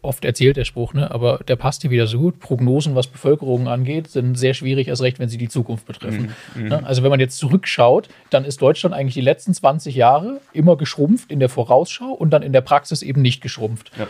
[0.00, 1.10] oft erzählt der Spruch, ne?
[1.10, 2.38] aber der passt hier wieder so gut.
[2.38, 6.32] Prognosen, was Bevölkerung angeht, sind sehr schwierig, erst recht, wenn sie die Zukunft betreffen.
[6.54, 6.68] Mhm.
[6.68, 6.86] Ne?
[6.86, 11.32] Also wenn man jetzt zurückschaut, dann ist Deutschland eigentlich die letzten 20 Jahre immer geschrumpft
[11.32, 13.90] in der Vorausschau und dann in der Praxis eben nicht geschrumpft.
[13.98, 14.06] Ja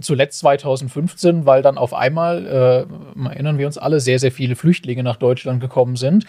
[0.00, 5.02] zuletzt 2015, weil dann auf einmal, äh, erinnern wir uns alle, sehr, sehr viele Flüchtlinge
[5.02, 6.26] nach Deutschland gekommen sind.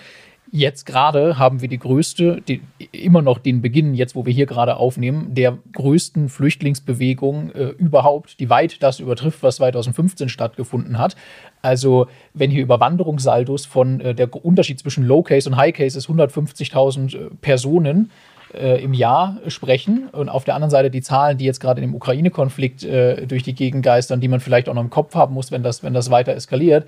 [0.54, 2.62] Jetzt gerade haben wir die größte, die,
[2.92, 8.38] immer noch den Beginn, jetzt wo wir hier gerade aufnehmen, der größten Flüchtlingsbewegung äh, überhaupt,
[8.42, 11.16] die weit das übertrifft, was 2015 stattgefunden hat.
[11.62, 15.98] Also wenn hier über Wanderungssaldos von äh, der Unterschied zwischen Low Case und High Case
[15.98, 18.12] ist 150.000 äh, Personen
[18.54, 21.96] äh, im Jahr sprechen und auf der anderen Seite die Zahlen, die jetzt gerade im
[21.96, 25.52] Ukraine-Konflikt äh, durch die Gegend geistern, die man vielleicht auch noch im Kopf haben muss,
[25.52, 26.88] wenn das, wenn das weiter eskaliert,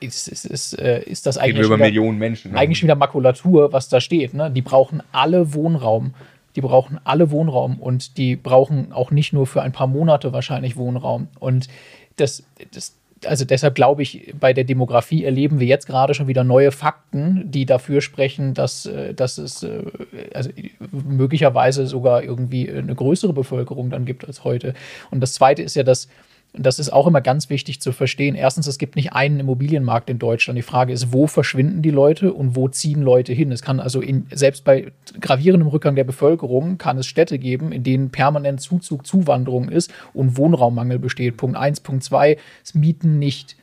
[0.00, 2.58] ist, ist, ist, äh, ist das eigentlich, über wieder, Millionen Menschen, ne?
[2.58, 4.34] eigentlich wieder Makulatur, was da steht.
[4.34, 4.50] Ne?
[4.50, 6.14] Die brauchen alle Wohnraum.
[6.54, 10.76] Die brauchen alle Wohnraum und die brauchen auch nicht nur für ein paar Monate wahrscheinlich
[10.76, 11.28] Wohnraum.
[11.38, 11.68] Und
[12.16, 16.44] das, das also deshalb glaube ich, bei der Demografie erleben wir jetzt gerade schon wieder
[16.44, 19.82] neue Fakten, die dafür sprechen, dass, äh, dass es äh,
[20.34, 20.50] also
[20.90, 24.74] möglicherweise sogar irgendwie eine größere Bevölkerung dann gibt als heute.
[25.10, 26.08] Und das Zweite ist ja, dass
[26.58, 28.34] das ist auch immer ganz wichtig zu verstehen.
[28.34, 30.58] Erstens, es gibt nicht einen Immobilienmarkt in Deutschland.
[30.58, 33.52] Die Frage ist, wo verschwinden die Leute und wo ziehen Leute hin?
[33.52, 37.82] Es kann also in, selbst bei gravierendem Rückgang der Bevölkerung kann es Städte geben, in
[37.82, 41.36] denen permanent Zuzug, Zuwanderung ist und Wohnraummangel besteht.
[41.36, 43.56] Punkt eins, Punkt zwei, es mieten nicht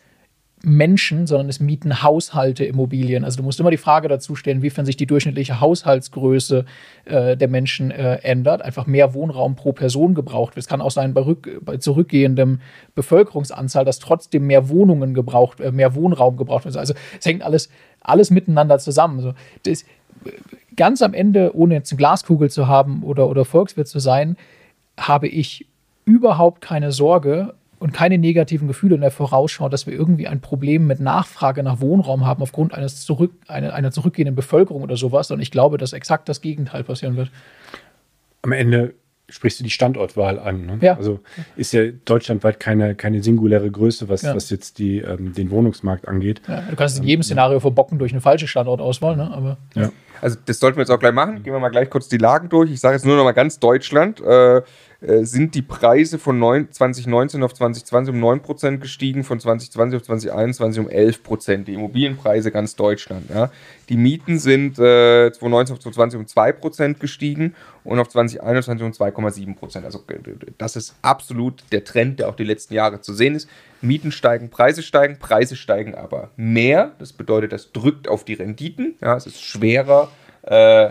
[0.65, 3.25] Menschen, sondern es mieten Haushalte Immobilien.
[3.25, 6.63] Also du musst immer die Frage dazu stellen, inwiefern sich die durchschnittliche Haushaltsgröße
[7.03, 8.61] äh, der Menschen äh, ändert.
[8.61, 10.63] Einfach mehr Wohnraum pro Person gebraucht wird.
[10.63, 12.61] Es kann auch sein, bei, bei zurückgehendem
[12.95, 16.77] Bevölkerungsanzahl, dass trotzdem mehr Wohnungen gebraucht, äh, mehr Wohnraum gebraucht wird.
[16.77, 19.17] Also es hängt alles, alles miteinander zusammen.
[19.17, 19.83] Also das,
[20.77, 24.37] ganz am Ende, ohne jetzt eine Glaskugel zu haben oder, oder Volkswirt zu sein,
[24.97, 25.67] habe ich
[26.05, 30.87] überhaupt keine Sorge, und keine negativen Gefühle in der Vorausschau, dass wir irgendwie ein Problem
[30.87, 35.29] mit Nachfrage nach Wohnraum haben aufgrund eines zurück, einer, einer zurückgehenden Bevölkerung oder sowas.
[35.31, 37.29] Und ich glaube, dass exakt das Gegenteil passieren wird.
[38.41, 38.93] Am Ende
[39.27, 40.65] sprichst du die Standortwahl an.
[40.65, 40.77] Ne?
[40.79, 40.95] Ja.
[40.95, 41.19] Also
[41.57, 44.33] ist ja deutschlandweit keine, keine singuläre Größe, was, ja.
[44.33, 46.41] was jetzt die, ähm, den Wohnungsmarkt angeht.
[46.47, 49.29] Ja, du kannst in jedem ähm, Szenario verbocken durch eine falsche Standortauswahl, ne?
[49.29, 49.91] aber ja.
[50.23, 51.43] Also das sollten wir jetzt auch gleich machen.
[51.43, 52.71] Gehen wir mal gleich kurz die Lagen durch.
[52.71, 54.21] Ich sage jetzt nur noch mal ganz Deutschland.
[54.21, 54.61] Äh,
[55.01, 60.03] äh, sind die Preise von 9, 2019 auf 2020 um 9% gestiegen, von 2020 auf
[60.03, 61.65] 2021 um 11%.
[61.65, 63.29] Die Immobilienpreise ganz Deutschland.
[63.31, 63.51] Ja.
[63.89, 69.83] Die Mieten sind äh, 2019 auf 2020 um 2% gestiegen und auf 2021 um 2,7%.
[69.83, 73.49] Also äh, das ist absolut der Trend, der auch die letzten Jahre zu sehen ist.
[73.83, 76.93] Mieten steigen, Preise steigen, Preise steigen aber mehr.
[76.99, 78.95] Das bedeutet, das drückt auf die Renditen.
[79.01, 80.09] Ja, es ist schwerer,
[80.43, 80.89] äh,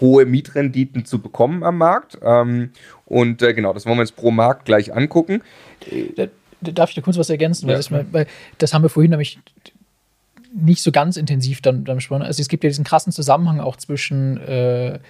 [0.00, 2.18] hohe Mietrenditen zu bekommen am Markt.
[2.22, 2.70] Ähm,
[3.06, 5.42] und äh, genau, das wollen wir uns pro Markt gleich angucken.
[6.16, 6.26] Da,
[6.60, 7.68] da darf ich da kurz was ergänzen?
[7.68, 7.76] Ja.
[7.76, 8.26] Das, weil
[8.58, 9.38] das haben wir vorhin nämlich
[10.54, 12.22] nicht so ganz intensiv dann, dann besprochen.
[12.22, 15.00] Also es gibt ja diesen krassen Zusammenhang auch zwischen, äh,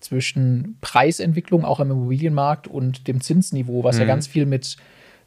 [0.00, 4.02] zwischen Preisentwicklung auch im Immobilienmarkt und dem Zinsniveau, was mhm.
[4.02, 4.76] ja ganz viel mit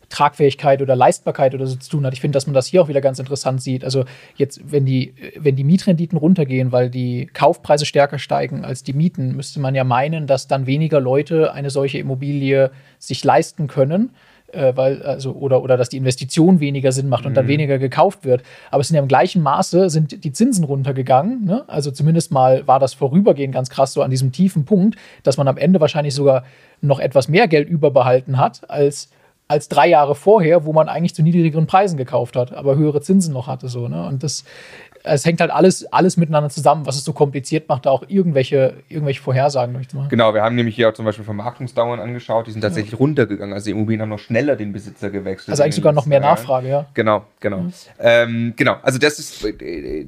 [0.09, 2.13] Tragfähigkeit oder Leistbarkeit oder so zu tun hat.
[2.13, 3.83] Ich finde, dass man das hier auch wieder ganz interessant sieht.
[3.83, 8.93] Also jetzt, wenn die, wenn die Mietrenditen runtergehen, weil die Kaufpreise stärker steigen als die
[8.93, 14.11] Mieten, müsste man ja meinen, dass dann weniger Leute eine solche Immobilie sich leisten können.
[14.53, 17.35] Äh, weil, also, oder, oder dass die Investition weniger Sinn macht und mhm.
[17.35, 18.43] dann weniger gekauft wird.
[18.71, 21.43] Aber es sind ja im gleichen Maße sind die Zinsen runtergegangen.
[21.43, 21.65] Ne?
[21.67, 25.49] Also zumindest mal war das vorübergehend ganz krass so an diesem tiefen Punkt, dass man
[25.49, 26.45] am Ende wahrscheinlich sogar
[26.79, 29.09] noch etwas mehr Geld überbehalten hat, als
[29.47, 33.33] als drei Jahre vorher, wo man eigentlich zu niedrigeren Preisen gekauft hat, aber höhere Zinsen
[33.33, 33.69] noch hatte.
[33.69, 34.05] So, ne?
[34.05, 34.43] Und das,
[35.07, 38.75] es hängt halt alles, alles miteinander zusammen, was es so kompliziert macht, da auch irgendwelche,
[38.89, 40.09] irgendwelche Vorhersagen durchzumachen.
[40.09, 42.97] Genau, wir haben nämlich hier auch zum Beispiel Vermarktungsdauern angeschaut, die sind tatsächlich ja.
[42.97, 43.53] runtergegangen.
[43.53, 45.49] Also die Immobilien haben noch schneller den Besitzer gewechselt.
[45.49, 46.85] Also eigentlich sogar noch mehr Nachfrage, ja.
[46.93, 47.59] Genau, genau.
[47.59, 47.73] Mhm.
[47.99, 50.05] Ähm, genau, also das ist äh,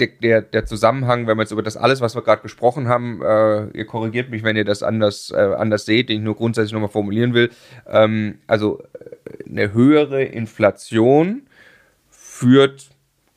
[0.00, 3.20] der, der, der, Zusammenhang, wenn wir jetzt über das alles, was wir gerade besprochen haben,
[3.22, 6.72] äh, ihr korrigiert mich, wenn ihr das anders, äh, anders seht, den ich nur grundsätzlich
[6.72, 7.50] nochmal formulieren will.
[7.88, 11.42] Ähm, also äh, eine höhere Inflation
[12.10, 12.93] führt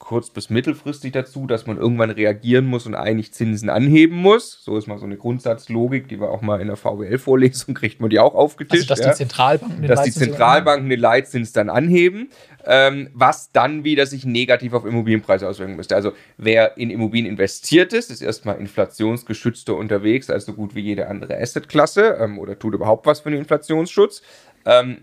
[0.08, 4.64] kurz- bis mittelfristig dazu, dass man irgendwann reagieren muss und eigentlich Zinsen anheben muss.
[4.64, 8.10] So ist mal so eine Grundsatzlogik, die wir auch mal in der VWL-Vorlesung kriegt man
[8.10, 8.90] die auch aufgetischt.
[8.90, 9.12] Also, dass ja.
[9.12, 12.30] die Zentralbanken den dass die Zentralbanken den Leitzins dann anheben,
[12.66, 15.98] ähm, was dann wieder sich negativ auf Immobilienpreise auswirken müsste.
[15.98, 21.10] Also wer in Immobilien investiert ist, ist erstmal inflationsgeschützter unterwegs als so gut wie jede
[21.10, 24.22] andere Assetklasse ähm, oder tut überhaupt was für den Inflationsschutz.
[24.66, 25.00] Ähm,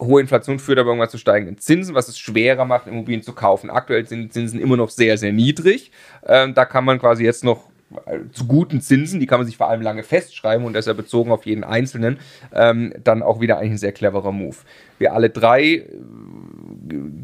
[0.00, 3.70] hohe Inflation führt aber irgendwann zu steigenden Zinsen, was es schwerer macht, Immobilien zu kaufen.
[3.70, 5.90] Aktuell sind die Zinsen immer noch sehr, sehr niedrig.
[6.26, 7.68] Ähm, da kann man quasi jetzt noch
[8.06, 11.30] äh, zu guten Zinsen, die kann man sich vor allem lange festschreiben und deshalb bezogen
[11.30, 12.18] auf jeden Einzelnen,
[12.52, 14.56] ähm, dann auch wieder eigentlich ein sehr cleverer Move.
[14.98, 15.86] Wir alle drei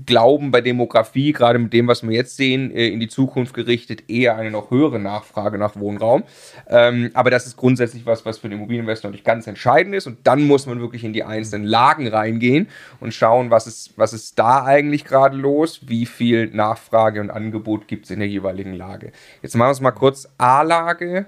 [0.06, 4.08] glauben bei Demografie, gerade mit dem, was wir jetzt sehen, äh, in die Zukunft gerichtet,
[4.08, 6.24] eher eine noch höhere Nachfrage nach Wohnraum.
[6.68, 10.06] Ähm, aber das ist grundsätzlich was, was für den Immobilieninvestor natürlich ganz entscheidend ist.
[10.06, 12.68] Und dann muss man wirklich in die einzelnen Lagen reingehen
[13.00, 17.88] und schauen, was ist, was ist da eigentlich gerade los, wie viel Nachfrage und Angebot
[17.88, 19.12] gibt es in der jeweiligen Lage.
[19.42, 21.26] Jetzt machen wir es mal kurz A-Lage,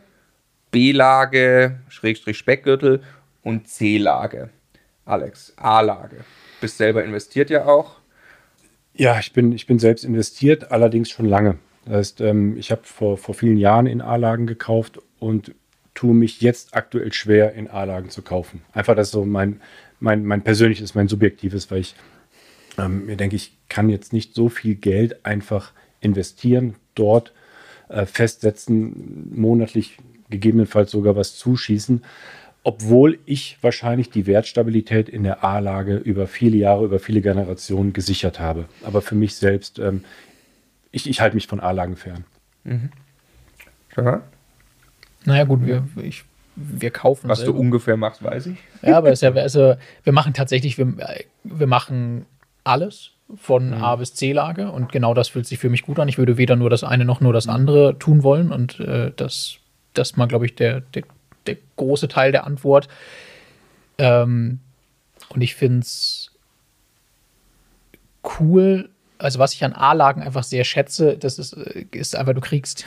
[0.70, 3.02] B-Lage, Schrägstrich Speckgürtel
[3.42, 4.50] und C-Lage.
[5.04, 6.24] Alex, A-Lage.
[6.60, 7.99] Bist selber investiert ja auch.
[9.00, 11.56] Ja, ich bin, ich bin selbst investiert, allerdings schon lange.
[11.86, 15.54] Das heißt, ähm, ich habe vor, vor vielen Jahren in A-Lagen gekauft und
[15.94, 18.60] tue mich jetzt aktuell schwer, in A-Lagen zu kaufen.
[18.74, 19.62] Einfach das so mein,
[20.00, 21.94] mein, mein persönliches, mein subjektives, weil ich
[22.76, 27.32] ähm, mir denke, ich kann jetzt nicht so viel Geld einfach investieren, dort
[27.88, 29.96] äh, festsetzen, monatlich
[30.28, 32.02] gegebenenfalls sogar was zuschießen
[32.62, 38.38] obwohl ich wahrscheinlich die Wertstabilität in der A-Lage über viele Jahre, über viele Generationen gesichert
[38.38, 38.66] habe.
[38.84, 40.04] Aber für mich selbst, ähm,
[40.92, 42.24] ich, ich halte mich von A-Lagen fern.
[42.64, 42.90] Mhm.
[43.96, 44.22] Ja.
[45.24, 46.24] Naja, gut, wir, ich,
[46.56, 47.28] wir kaufen.
[47.28, 47.54] Was selber.
[47.54, 48.58] du ungefähr machst, weiß ich.
[48.82, 50.92] Ja, aber ist ja, also, wir machen tatsächlich, wir,
[51.44, 52.26] wir machen
[52.64, 53.74] alles von mhm.
[53.82, 56.08] A bis C-Lage und genau das fühlt sich für mich gut an.
[56.08, 59.56] Ich würde weder nur das eine noch nur das andere tun wollen und äh, das,
[59.94, 61.04] das mal, glaube ich, der, der
[61.46, 62.88] der große Teil der Antwort.
[63.98, 64.60] Ähm,
[65.28, 66.30] und ich finde es
[68.38, 72.40] cool, also was ich an A-Lagen einfach sehr schätze, das ist, äh, ist einfach, du
[72.40, 72.84] kriegst,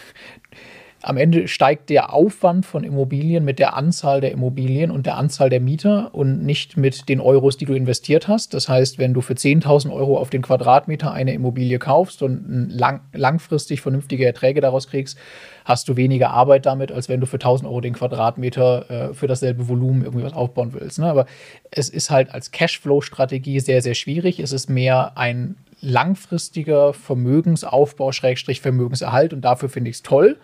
[1.04, 5.50] am Ende steigt der Aufwand von Immobilien mit der Anzahl der Immobilien und der Anzahl
[5.50, 8.54] der Mieter und nicht mit den Euros, die du investiert hast.
[8.54, 13.02] Das heißt, wenn du für 10.000 Euro auf den Quadratmeter eine Immobilie kaufst und lang,
[13.12, 15.18] langfristig vernünftige Erträge daraus kriegst,
[15.66, 19.28] hast du weniger Arbeit damit, als wenn du für 1.000 Euro den Quadratmeter äh, für
[19.28, 21.00] dasselbe Volumen irgendwie was aufbauen willst.
[21.00, 21.08] Ne?
[21.08, 21.26] Aber
[21.70, 24.40] es ist halt als Cashflow-Strategie sehr, sehr schwierig.
[24.40, 30.38] Es ist mehr ein langfristiger Vermögensaufbau, Schrägstrich Vermögenserhalt und dafür finde ich es toll.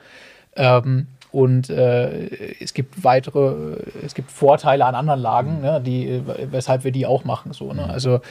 [0.55, 6.83] Ähm, und äh, es gibt weitere, es gibt Vorteile an anderen Lagen, ne, die, weshalb
[6.83, 7.53] wir die auch machen.
[7.53, 7.87] So, ne?
[7.87, 8.21] Also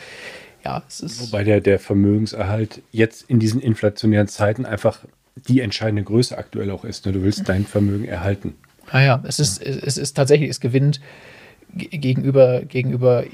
[0.64, 1.20] ja, es ist.
[1.20, 5.04] Wobei der, der Vermögenserhalt jetzt in diesen inflationären Zeiten einfach
[5.36, 7.06] die entscheidende Größe aktuell auch ist.
[7.06, 7.12] Ne?
[7.12, 8.54] Du willst dein Vermögen erhalten.
[8.90, 11.00] Ah ja, es ist, es ist tatsächlich, es gewinnt
[11.74, 13.24] gegenüber, gegenüber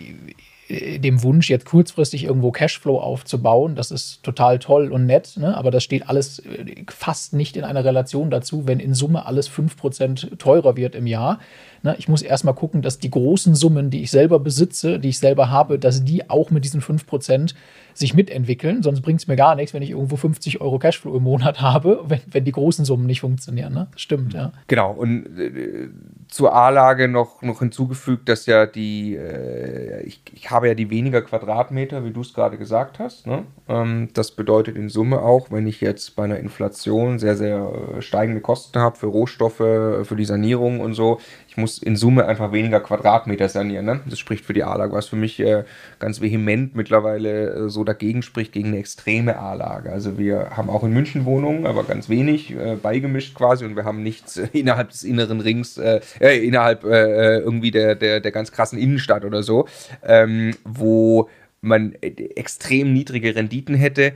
[0.69, 5.57] dem Wunsch, jetzt kurzfristig irgendwo Cashflow aufzubauen, das ist total toll und nett, ne?
[5.57, 9.51] aber das steht alles äh, fast nicht in einer Relation dazu, wenn in Summe alles
[9.51, 11.39] 5% teurer wird im Jahr.
[11.85, 11.95] Ne?
[11.99, 15.51] Ich muss erstmal gucken, dass die großen Summen, die ich selber besitze, die ich selber
[15.51, 17.55] habe, dass die auch mit diesen 5%
[17.93, 18.83] sich mitentwickeln.
[18.83, 22.03] Sonst bringt es mir gar nichts, wenn ich irgendwo 50 Euro Cashflow im Monat habe,
[22.07, 23.75] wenn, wenn die großen Summen nicht funktionieren.
[23.75, 23.87] Ne?
[23.93, 24.53] Das stimmt, ja.
[24.67, 24.93] Genau.
[24.93, 25.89] Und äh,
[26.29, 31.23] zur A-Lage noch, noch hinzugefügt, dass ja die, äh, ich, ich habe ja die weniger
[31.23, 33.27] Quadratmeter, wie du es gerade gesagt hast.
[33.27, 33.45] Ne?
[33.69, 38.03] Ähm, das bedeutet in Summe auch, wenn ich jetzt bei einer Inflation sehr, sehr äh,
[38.03, 42.53] steigende Kosten habe für Rohstoffe, für die Sanierung und so, ich muss in Summe einfach
[42.53, 43.85] weniger Quadratmeter sanieren.
[43.85, 44.01] Ne?
[44.07, 45.65] Das spricht für die A-Lage, was für mich äh,
[45.99, 49.91] ganz vehement mittlerweile äh, so dagegen spricht, gegen eine extreme A-Lage.
[49.91, 53.85] Also wir haben auch in München Wohnungen, aber ganz wenig äh, beigemischt quasi und wir
[53.85, 58.53] haben nichts äh, innerhalb des inneren Rings, äh, äh, innerhalb irgendwie der, der, der ganz
[58.53, 59.67] krassen Innenstadt oder so,
[60.03, 61.29] ähm, wo
[61.61, 64.13] man extrem niedrige Renditen hätte,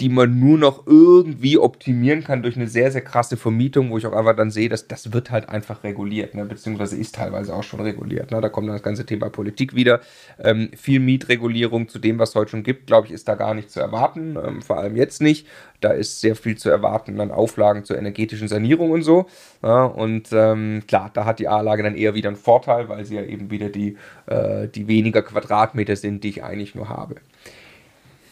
[0.00, 4.06] die man nur noch irgendwie optimieren kann durch eine sehr, sehr krasse Vermietung, wo ich
[4.06, 6.44] auch einfach dann sehe, dass das wird halt einfach reguliert, ne?
[6.44, 8.32] beziehungsweise ist teilweise auch schon reguliert.
[8.32, 8.40] Ne?
[8.40, 10.00] Da kommt dann das ganze Thema Politik wieder.
[10.42, 13.54] Ähm, viel Mietregulierung zu dem, was es heute schon gibt, glaube ich, ist da gar
[13.54, 15.46] nicht zu erwarten, ähm, vor allem jetzt nicht.
[15.80, 19.26] Da ist sehr viel zu erwarten an Auflagen zur energetischen Sanierung und so.
[19.62, 19.84] Ja?
[19.84, 23.22] Und ähm, klar, da hat die A-Lage dann eher wieder einen Vorteil, weil sie ja
[23.22, 27.16] eben wieder die, äh, die weniger Quadratmeter sind, die ich eigentlich nur habe.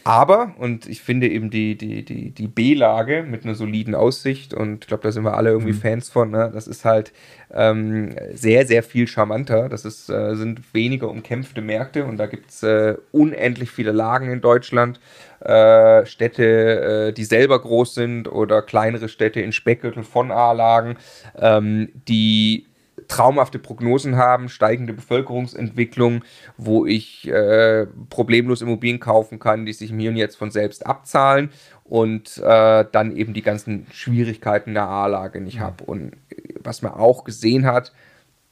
[0.04, 4.84] Aber, und ich finde eben die, die, die, die B-Lage mit einer soliden Aussicht, und
[4.84, 5.80] ich glaube, da sind wir alle irgendwie mhm.
[5.80, 6.50] Fans von, ne?
[6.52, 7.12] das ist halt
[7.52, 9.68] ähm, sehr, sehr viel charmanter.
[9.68, 14.30] Das ist, äh, sind weniger umkämpfte Märkte und da gibt es äh, unendlich viele Lagen
[14.30, 15.00] in Deutschland.
[15.40, 20.96] Äh, Städte, äh, die selber groß sind oder kleinere Städte in Speckgürtel von A-Lagen,
[21.36, 22.66] ähm, die
[23.12, 26.24] traumhafte Prognosen haben, steigende Bevölkerungsentwicklung,
[26.56, 31.50] wo ich äh, problemlos Immobilien kaufen kann, die sich mir und jetzt von selbst abzahlen
[31.84, 35.84] und äh, dann eben die ganzen Schwierigkeiten der A-Lage nicht habe.
[35.84, 36.12] Und
[36.60, 37.92] was man auch gesehen hat,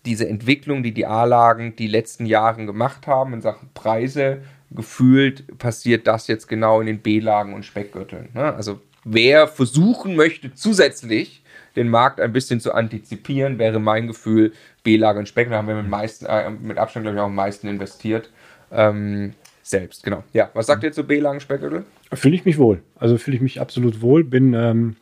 [0.05, 6.07] diese Entwicklung, die die A-Lagen die letzten Jahre gemacht haben in Sachen Preise, gefühlt passiert
[6.07, 8.29] das jetzt genau in den B-Lagen und Speckgürteln.
[8.35, 8.55] Ne?
[8.55, 11.43] Also wer versuchen möchte, zusätzlich
[11.81, 15.51] den Markt ein bisschen zu antizipieren, wäre mein Gefühl, B-Lage und Speck.
[15.51, 18.31] Da haben wir mit, meisten, äh, mit Abstand, glaube ich, auch am meisten investiert.
[18.71, 20.23] Ähm, selbst, genau.
[20.33, 21.85] Ja, was sagt ihr zu B-Lagen Speckgürtel?
[22.13, 22.83] Fühle ich mich wohl.
[22.97, 24.25] Also fühle ich mich absolut wohl.
[24.25, 24.97] Bin ähm,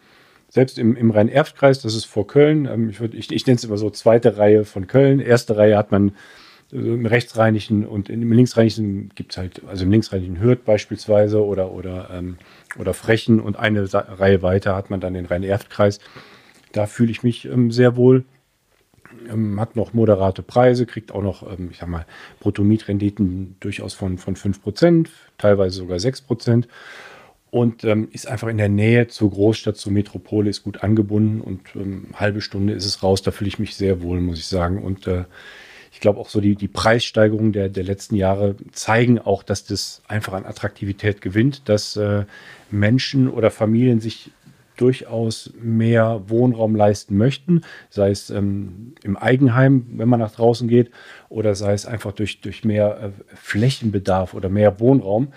[0.49, 2.67] selbst im, im Rhein-Erft-Kreis, das ist vor Köln.
[2.67, 5.21] Ähm, ich, ich, ich nenne es immer so zweite Reihe von Köln.
[5.21, 6.13] Erste Reihe hat man
[6.73, 11.73] äh, im rechtsrheinischen und im linksrheinischen gibt es halt, also im linksrheinischen Hürth beispielsweise oder,
[11.73, 12.39] oder, ähm,
[12.79, 15.99] oder Frechen und eine Reihe weiter hat man dann den Rhein-Erft-Kreis.
[16.73, 18.25] Da fühle ich mich ähm, sehr wohl.
[19.31, 22.07] Ähm, hat noch moderate Preise, kriegt auch noch, ähm, ich sag mal,
[22.41, 26.65] Bruttomietrenditen durchaus von, von 5%, teilweise sogar 6%.
[27.51, 31.61] Und ähm, ist einfach in der Nähe zur Großstadt, zur Metropole, ist gut angebunden und
[31.77, 33.23] ähm, halbe Stunde ist es raus.
[33.23, 34.83] Da fühle ich mich sehr wohl, muss ich sagen.
[34.83, 35.25] Und äh,
[35.91, 40.03] ich glaube auch so die, die Preissteigerungen der, der letzten Jahre zeigen auch, dass das
[40.07, 42.25] einfach an Attraktivität gewinnt, dass äh,
[42.71, 44.31] Menschen oder Familien sich
[44.81, 50.91] durchaus mehr Wohnraum leisten möchten, sei es ähm, im Eigenheim, wenn man nach draußen geht,
[51.29, 55.29] oder sei es einfach durch, durch mehr äh, Flächenbedarf oder mehr Wohnraum,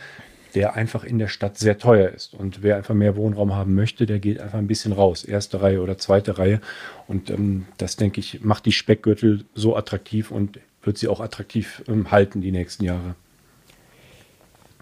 [0.55, 2.33] der einfach in der Stadt sehr teuer ist.
[2.33, 5.81] Und wer einfach mehr Wohnraum haben möchte, der geht einfach ein bisschen raus, erste Reihe
[5.81, 6.61] oder zweite Reihe.
[7.07, 11.83] Und ähm, das, denke ich, macht die Speckgürtel so attraktiv und wird sie auch attraktiv
[11.87, 13.15] ähm, halten die nächsten Jahre.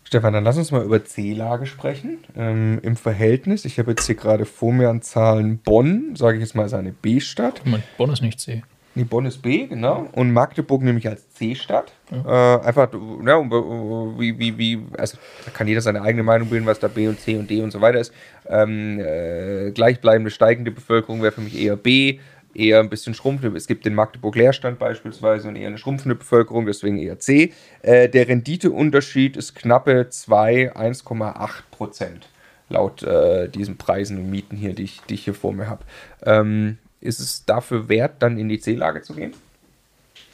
[0.09, 2.17] Stefan, dann lass uns mal über C-Lage sprechen.
[2.35, 6.41] Ähm, Im Verhältnis, ich habe jetzt hier gerade vor mir an Zahlen Bonn, sage ich
[6.41, 7.61] jetzt mal, ist eine B-Stadt.
[7.95, 8.63] Bonn ist nicht C.
[8.95, 10.09] Nee, Bonn ist B, genau.
[10.13, 11.93] Und Magdeburg nämlich als C-Stadt.
[12.09, 12.55] Ja.
[12.55, 16.79] Äh, einfach, ja, wie, wie, wie, also da kann jeder seine eigene Meinung bilden, was
[16.79, 18.11] da B und C und D und so weiter ist.
[18.47, 22.17] Ähm, äh, gleichbleibende, steigende Bevölkerung wäre für mich eher B
[22.53, 23.55] eher ein bisschen schrumpfende.
[23.57, 27.53] Es gibt den Magdeburg-Leerstand beispielsweise und eher eine schrumpfende Bevölkerung, deswegen eher C.
[27.81, 32.27] Äh, der Renditeunterschied ist knappe 2, 1,8 Prozent
[32.69, 35.83] laut äh, diesen Preisen und Mieten hier, die ich, die ich hier vor mir habe.
[36.23, 39.33] Ähm, ist es dafür wert, dann in die C-Lage zu gehen?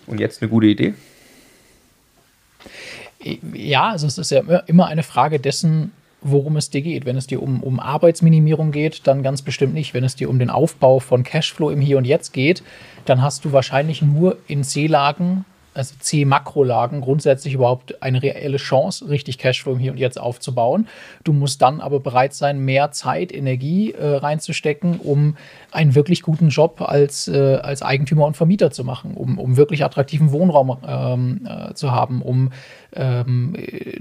[0.08, 0.94] Und jetzt eine gute Idee?
[3.54, 5.92] Ja, also es ist ja immer eine Frage dessen,
[6.26, 7.06] worum es dir geht.
[7.06, 9.94] Wenn es dir um, um Arbeitsminimierung geht, dann ganz bestimmt nicht.
[9.94, 12.64] Wenn es dir um den Aufbau von Cashflow im Hier und Jetzt geht,
[13.06, 19.38] dann hast du wahrscheinlich nur in C-Lagen also C-Makrolagen grundsätzlich überhaupt eine reelle Chance, richtig
[19.38, 20.88] Cashflow im Hier und Jetzt aufzubauen.
[21.24, 25.36] Du musst dann aber bereit sein, mehr Zeit, Energie äh, reinzustecken, um
[25.72, 29.84] einen wirklich guten Job als, äh, als Eigentümer und Vermieter zu machen, um, um wirklich
[29.84, 32.52] attraktiven Wohnraum ähm, äh, zu haben, um
[32.94, 33.56] ähm,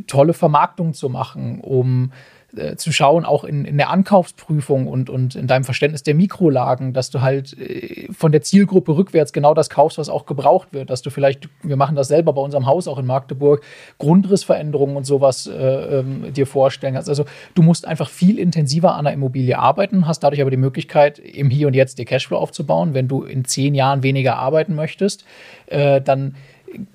[0.06, 2.12] tolle Vermarktung zu machen, um
[2.56, 6.92] äh, zu schauen, auch in, in der Ankaufsprüfung und, und in deinem Verständnis der Mikrolagen,
[6.92, 10.90] dass du halt äh, von der Zielgruppe rückwärts genau das kaufst, was auch gebraucht wird,
[10.90, 13.62] dass du vielleicht, wir machen das selber bei unserem Haus auch in Magdeburg,
[13.98, 17.08] Grundrissveränderungen und sowas äh, ähm, dir vorstellen kannst.
[17.08, 21.18] Also du musst einfach viel intensiver an der Immobilie arbeiten, hast dadurch aber die Möglichkeit,
[21.18, 22.94] im Hier und Jetzt dir Cashflow aufzubauen.
[22.94, 25.24] Wenn du in zehn Jahren weniger arbeiten möchtest,
[25.66, 26.34] äh, dann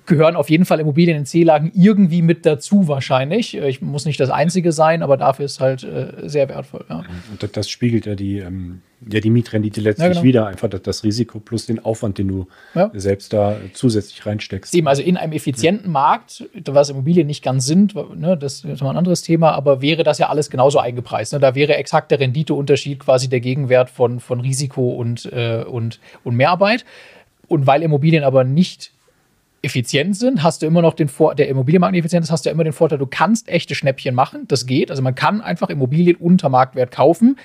[0.06, 3.56] gehören auf jeden Fall Immobilien in C-Lagen irgendwie mit dazu wahrscheinlich.
[3.56, 6.84] Ich muss nicht das Einzige sein, aber dafür ist halt äh, sehr wertvoll.
[6.88, 7.04] Ja.
[7.30, 10.22] Und das, spiegelt ja die, ähm, ja die Mietrendite letztlich ja, genau.
[10.22, 10.46] wieder.
[10.46, 12.90] Einfach das, das, Risiko plus den Aufwand, den du ja.
[12.94, 14.74] selbst da zusätzlich reinsteckst.
[14.74, 18.90] Eben, also in einem effizienten Markt, was Immobilien nicht ganz sind, ne, das ist mal
[18.90, 21.32] ein anderes Thema, aber wäre das ja alles genauso eingepreist.
[21.32, 21.40] Ne?
[21.40, 26.36] Da wäre exakt der Renditeunterschied quasi der Gegenwert von, von Risiko und, äh, und, und
[26.36, 26.84] Mehrarbeit.
[27.48, 28.92] Und weil Immobilien aber nicht
[29.62, 32.54] effizient sind, hast du immer noch den Vor der Immobilienmarkt effizient ist, hast du ja
[32.54, 34.46] immer den Vorteil, du kannst echte Schnäppchen machen.
[34.48, 34.90] Das geht.
[34.90, 37.38] Also man kann einfach Immobilien unter Marktwert kaufen.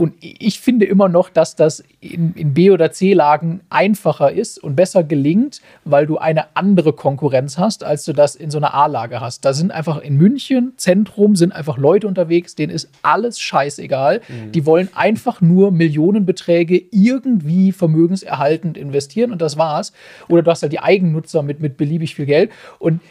[0.00, 4.74] Und ich finde immer noch, dass das in, in B- oder C-Lagen einfacher ist und
[4.74, 9.20] besser gelingt, weil du eine andere Konkurrenz hast, als du das in so einer A-Lage
[9.20, 9.44] hast.
[9.44, 14.22] Da sind einfach in München, Zentrum, sind einfach Leute unterwegs, denen ist alles scheißegal.
[14.26, 14.52] Mhm.
[14.52, 19.92] Die wollen einfach nur Millionenbeträge irgendwie vermögenserhaltend investieren und das war's.
[20.28, 22.50] Oder du hast halt die Eigennutzer mit, mit beliebig viel Geld.
[22.78, 23.02] Und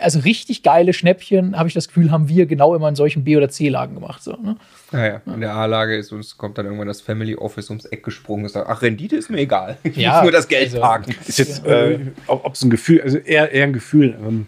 [0.00, 3.36] also richtig geile Schnäppchen, habe ich das Gefühl, haben wir genau immer in solchen B-
[3.36, 4.22] oder C-Lagen gemacht.
[4.22, 4.56] So, ne?
[4.90, 8.44] Naja, in der A-Lage ist uns kommt dann irgendwann das Family Office ums Eck gesprungen
[8.44, 9.78] und sagt, ach, Rendite ist mir egal.
[9.82, 11.14] Ich ja, muss nur das Geld also, parken.
[11.26, 14.46] Ist jetzt, äh, ob es ein Gefühl, also eher, eher ein Gefühl, ähm,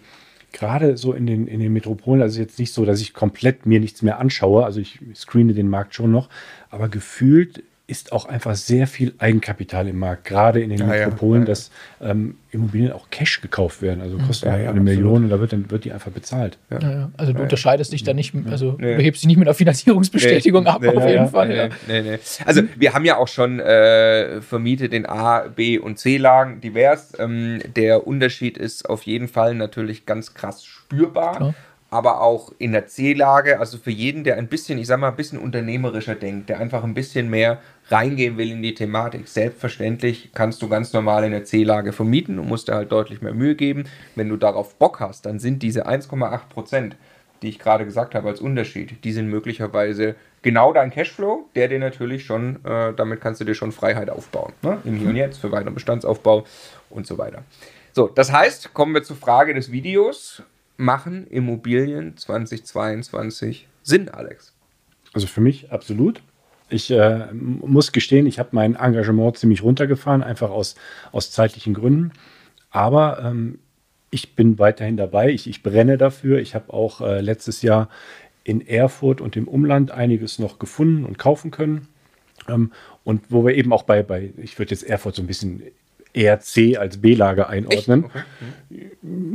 [0.52, 3.80] gerade so in den, in den Metropolen, also jetzt nicht so, dass ich komplett mir
[3.80, 6.28] nichts mehr anschaue, also ich screene den Markt schon noch,
[6.70, 11.42] aber gefühlt ist auch einfach sehr viel Eigenkapital im Markt, gerade in den ja, Metropolen,
[11.42, 11.50] ja, ja.
[11.50, 11.70] dass
[12.00, 14.00] ähm, Immobilien auch Cash gekauft werden.
[14.00, 15.22] Also kosten Ja, eine ja, Million absolut.
[15.24, 16.56] und da wird, dann wird die einfach bezahlt.
[16.70, 17.10] Ja, ja.
[17.18, 18.96] Also du unterscheidest dich da nicht, also Nee.
[18.96, 21.48] du hebst dich nicht mit einer Finanzierungsbestätigung Nee, ab, nee, auf ja, jeden ja, Fall.
[21.48, 21.68] Nee, Ja.
[21.86, 22.18] nee, nee.
[22.46, 27.12] Also wir haben ja auch schon äh, vermietet in A, B und C-Lagen divers.
[27.18, 31.36] Ähm, der Unterschied ist auf jeden Fall natürlich ganz krass spürbar.
[31.36, 31.54] Klar.
[31.90, 35.16] Aber auch in der C-Lage, also für jeden, der ein bisschen, ich sag mal, ein
[35.16, 39.28] bisschen unternehmerischer denkt, der einfach ein bisschen mehr reingehen will in die Thematik.
[39.28, 43.34] Selbstverständlich kannst du ganz normal in der C-Lage vermieten und musst dir halt deutlich mehr
[43.34, 43.84] Mühe geben.
[44.16, 46.96] Wenn du darauf Bock hast, dann sind diese 1,8 Prozent,
[47.42, 51.78] die ich gerade gesagt habe als Unterschied, die sind möglicherweise genau dein Cashflow, der dir
[51.78, 54.52] natürlich schon, äh, damit kannst du dir schon Freiheit aufbauen.
[54.62, 54.78] Ne?
[54.84, 56.44] Im Hier und Jetzt für weiteren Bestandsaufbau
[56.90, 57.42] und so weiter.
[57.92, 60.42] So, das heißt, kommen wir zur Frage des Videos.
[60.76, 64.54] Machen Immobilien 2022 Sinn, Alex?
[65.12, 66.22] Also für mich absolut.
[66.68, 70.74] Ich äh, muss gestehen, ich habe mein Engagement ziemlich runtergefahren, einfach aus,
[71.12, 72.12] aus zeitlichen Gründen.
[72.70, 73.58] Aber ähm,
[74.10, 75.30] ich bin weiterhin dabei.
[75.30, 76.38] Ich, ich brenne dafür.
[76.38, 77.88] Ich habe auch äh, letztes Jahr
[78.42, 81.88] in Erfurt und im Umland einiges noch gefunden und kaufen können.
[82.48, 82.72] Ähm,
[83.04, 85.62] und wo wir eben auch bei, bei ich würde jetzt Erfurt so ein bisschen
[86.14, 88.04] eher C als B-Lage einordnen.
[88.04, 88.22] Okay.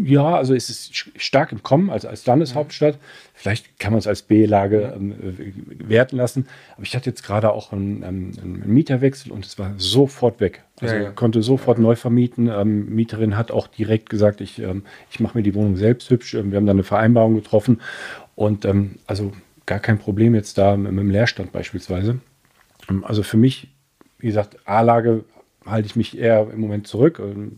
[0.06, 2.98] Ja, also es ist stark im Kommen als, als Landeshauptstadt.
[3.34, 6.48] Vielleicht kann man es als B-Lage ähm, äh, werten lassen.
[6.76, 10.64] Aber ich hatte jetzt gerade auch einen, ähm, einen Mieterwechsel und es war sofort weg.
[10.80, 11.12] Also Ja, ja.
[11.12, 12.48] konnte sofort neu vermieten.
[12.48, 16.34] Ähm, Mieterin hat auch direkt gesagt, ich, ähm, ich mache mir die Wohnung selbst hübsch.
[16.34, 17.82] Ähm, Wir haben da eine Vereinbarung getroffen.
[18.36, 19.34] Und ähm, also
[19.66, 22.20] gar kein Problem jetzt da mit, mit dem Leerstand beispielsweise.
[23.04, 23.68] Also für mich,
[24.18, 25.26] wie gesagt, A-Lage
[25.70, 27.20] halte ich mich eher im Moment zurück.
[27.20, 27.58] Ähm,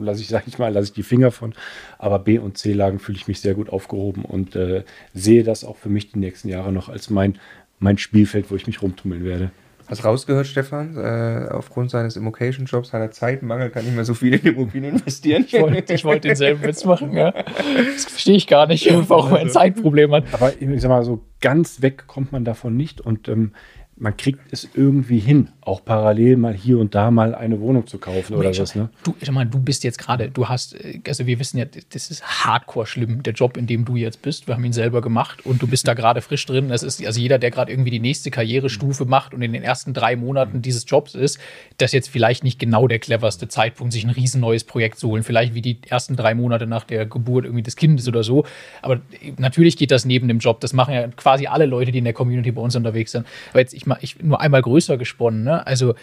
[0.00, 1.54] Lasse ich, sage ich mal, lasse ich die Finger von.
[1.98, 5.76] Aber B- und C-Lagen fühle ich mich sehr gut aufgehoben und äh, sehe das auch
[5.76, 7.38] für mich die nächsten Jahre noch als mein,
[7.78, 9.50] mein Spielfeld, wo ich mich rumtummeln werde.
[9.86, 10.96] Hast du rausgehört, Stefan?
[10.96, 15.44] Äh, aufgrund seines Immocation-Jobs hat er Zeitmangel, kann nicht mehr so viel in Immobilien investieren.
[15.46, 17.32] Ich wollte ich wollte denselben Witz machen, ja.
[17.32, 20.24] Das verstehe ich gar nicht, warum er ein Zeitproblem hat.
[20.32, 23.52] Aber ich sag mal, so ganz weg kommt man davon nicht und ähm,
[23.96, 27.98] man kriegt es irgendwie hin, auch parallel mal hier und da mal eine Wohnung zu
[27.98, 28.74] kaufen oder was.
[28.74, 28.90] Ne?
[29.04, 32.10] Du, ich meine, du bist jetzt gerade, du hast, äh, also wir wissen ja, das
[32.10, 34.48] ist hardcore schlimm, der Job, in dem du jetzt bist.
[34.48, 36.70] Wir haben ihn selber gemacht und du bist da gerade frisch drin.
[36.70, 39.94] Das ist also jeder, der gerade irgendwie die nächste Karrierestufe macht und in den ersten
[39.94, 41.38] drei Monaten dieses Jobs ist,
[41.78, 45.08] das ist jetzt vielleicht nicht genau der cleverste Zeitpunkt, sich ein riesen neues Projekt zu
[45.08, 45.22] holen.
[45.22, 48.44] Vielleicht wie die ersten drei Monate nach der Geburt irgendwie des Kindes oder so.
[48.82, 49.00] Aber
[49.38, 50.60] natürlich geht das neben dem Job.
[50.60, 53.24] Das machen ja quasi alle Leute, die in der Community bei uns unterwegs sind.
[53.50, 55.44] Aber jetzt ich mal, ich nur einmal größer gesponnen.
[55.44, 55.66] Ne?
[55.66, 55.94] Also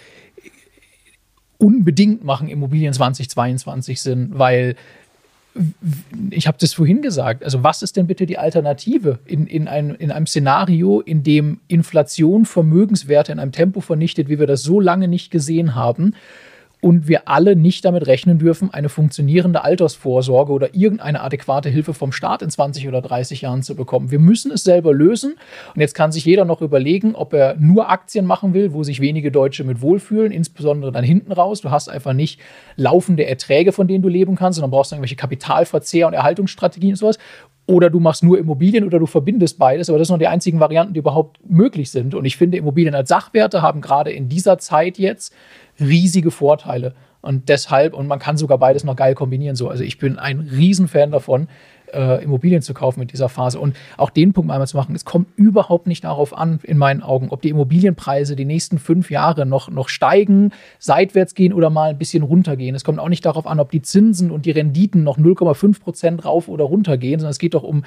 [1.57, 4.75] unbedingt machen Immobilien 2022 Sinn, weil
[6.29, 9.95] ich habe das vorhin gesagt, also was ist denn bitte die Alternative in, in, ein,
[9.95, 14.79] in einem Szenario, in dem Inflation Vermögenswerte in einem Tempo vernichtet, wie wir das so
[14.79, 16.15] lange nicht gesehen haben
[16.81, 22.11] und wir alle nicht damit rechnen dürfen, eine funktionierende Altersvorsorge oder irgendeine adäquate Hilfe vom
[22.11, 24.09] Staat in 20 oder 30 Jahren zu bekommen.
[24.09, 25.35] Wir müssen es selber lösen
[25.75, 28.99] und jetzt kann sich jeder noch überlegen, ob er nur Aktien machen will, wo sich
[28.99, 31.61] wenige Deutsche mit wohlfühlen, insbesondere dann hinten raus.
[31.61, 32.39] Du hast einfach nicht
[32.75, 37.19] laufende Erträge, von denen du leben kannst, sondern brauchst irgendwelche Kapitalverzehr- und Erhaltungsstrategien und sowas.
[37.67, 40.59] Oder du machst nur Immobilien oder du verbindest beides, aber das sind noch die einzigen
[40.59, 42.15] Varianten, die überhaupt möglich sind.
[42.15, 45.33] Und ich finde, Immobilien als Sachwerte haben gerade in dieser Zeit jetzt
[45.81, 46.93] riesige Vorteile.
[47.21, 49.55] Und deshalb, und man kann sogar beides noch geil kombinieren.
[49.55, 49.69] So.
[49.69, 51.47] Also ich bin ein Riesenfan davon,
[51.93, 53.59] äh, Immobilien zu kaufen mit dieser Phase.
[53.59, 56.77] Und auch den Punkt mal einmal zu machen, es kommt überhaupt nicht darauf an, in
[56.77, 61.69] meinen Augen, ob die Immobilienpreise die nächsten fünf Jahre noch, noch steigen, seitwärts gehen oder
[61.69, 62.75] mal ein bisschen runtergehen.
[62.75, 66.25] Es kommt auch nicht darauf an, ob die Zinsen und die Renditen noch 0,5 Prozent
[66.25, 67.83] rauf oder runter gehen, sondern es geht doch um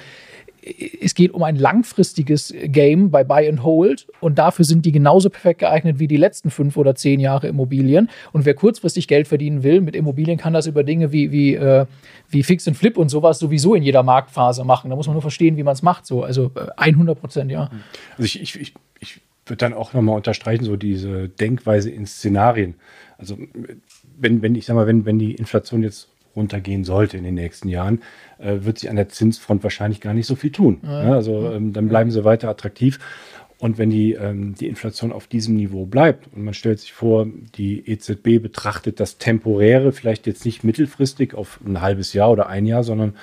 [1.01, 5.29] es geht um ein langfristiges Game bei Buy and Hold und dafür sind die genauso
[5.29, 8.09] perfekt geeignet wie die letzten fünf oder zehn Jahre Immobilien.
[8.31, 11.85] Und wer kurzfristig Geld verdienen will mit Immobilien, kann das über Dinge wie, wie, äh,
[12.29, 14.89] wie Fix and Flip und sowas sowieso in jeder Marktphase machen.
[14.89, 16.07] Da muss man nur verstehen, wie man es macht.
[16.07, 16.23] So.
[16.23, 17.69] Also 100 Prozent, ja.
[18.11, 22.75] Also ich, ich, ich, ich würde dann auch nochmal unterstreichen, so diese Denkweise in Szenarien.
[23.19, 23.37] Also
[24.17, 27.69] wenn, wenn ich sag mal, wenn, wenn die Inflation jetzt runtergehen sollte in den nächsten
[27.69, 28.01] Jahren,
[28.37, 30.79] äh, wird sich an der Zinsfront wahrscheinlich gar nicht so viel tun.
[30.83, 31.13] Ja.
[31.13, 32.99] Also ähm, dann bleiben sie weiter attraktiv.
[33.57, 37.25] Und wenn die, ähm, die Inflation auf diesem Niveau bleibt und man stellt sich vor,
[37.55, 42.65] die EZB betrachtet das temporäre, vielleicht jetzt nicht mittelfristig auf ein halbes Jahr oder ein
[42.65, 43.15] Jahr, sondern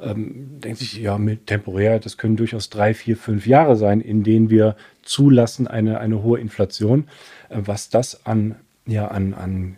[0.00, 4.24] ähm, denkt sich, ja, mit temporär, das können durchaus drei, vier, fünf Jahre sein, in
[4.24, 7.04] denen wir zulassen eine, eine hohe Inflation.
[7.48, 8.56] Äh, was das an
[8.86, 9.76] ja an, an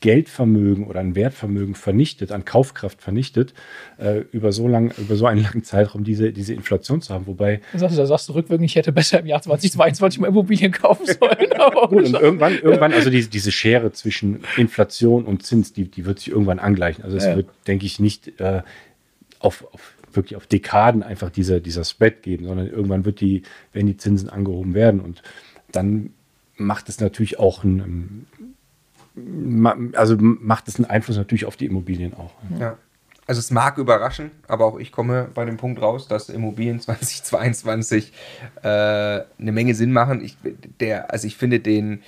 [0.00, 3.54] Geldvermögen oder an Wertvermögen vernichtet, an Kaufkraft vernichtet,
[3.98, 7.26] äh, über so lang, über so einen langen Zeitraum diese, diese Inflation zu haben.
[7.26, 7.60] Wobei.
[7.72, 10.72] Da sagst du, da sagst du rückwirkend, ich hätte besser im Jahr 2022 mal Immobilien
[10.72, 11.88] kaufen sollen.
[11.88, 16.18] Gut, und irgendwann, irgendwann, also die, diese Schere zwischen Inflation und Zins, die, die wird
[16.18, 17.04] sich irgendwann angleichen.
[17.04, 17.36] Also es ja.
[17.36, 18.62] wird, denke ich, nicht äh,
[19.38, 23.42] auf, auf wirklich auf Dekaden einfach dieser, dieser Spread geben, sondern irgendwann wird die,
[23.72, 25.22] werden die Zinsen angehoben werden und
[25.70, 26.10] dann
[26.60, 28.26] macht es natürlich auch einen,
[29.94, 32.32] also macht es einen Einfluss natürlich auf die Immobilien auch.
[32.58, 32.76] Ja.
[33.26, 38.12] Also es mag überraschen, aber auch ich komme bei dem Punkt raus, dass Immobilien 2022
[38.62, 40.20] äh, eine Menge Sinn machen.
[40.22, 40.36] Ich,
[40.80, 42.02] der, also ich finde den,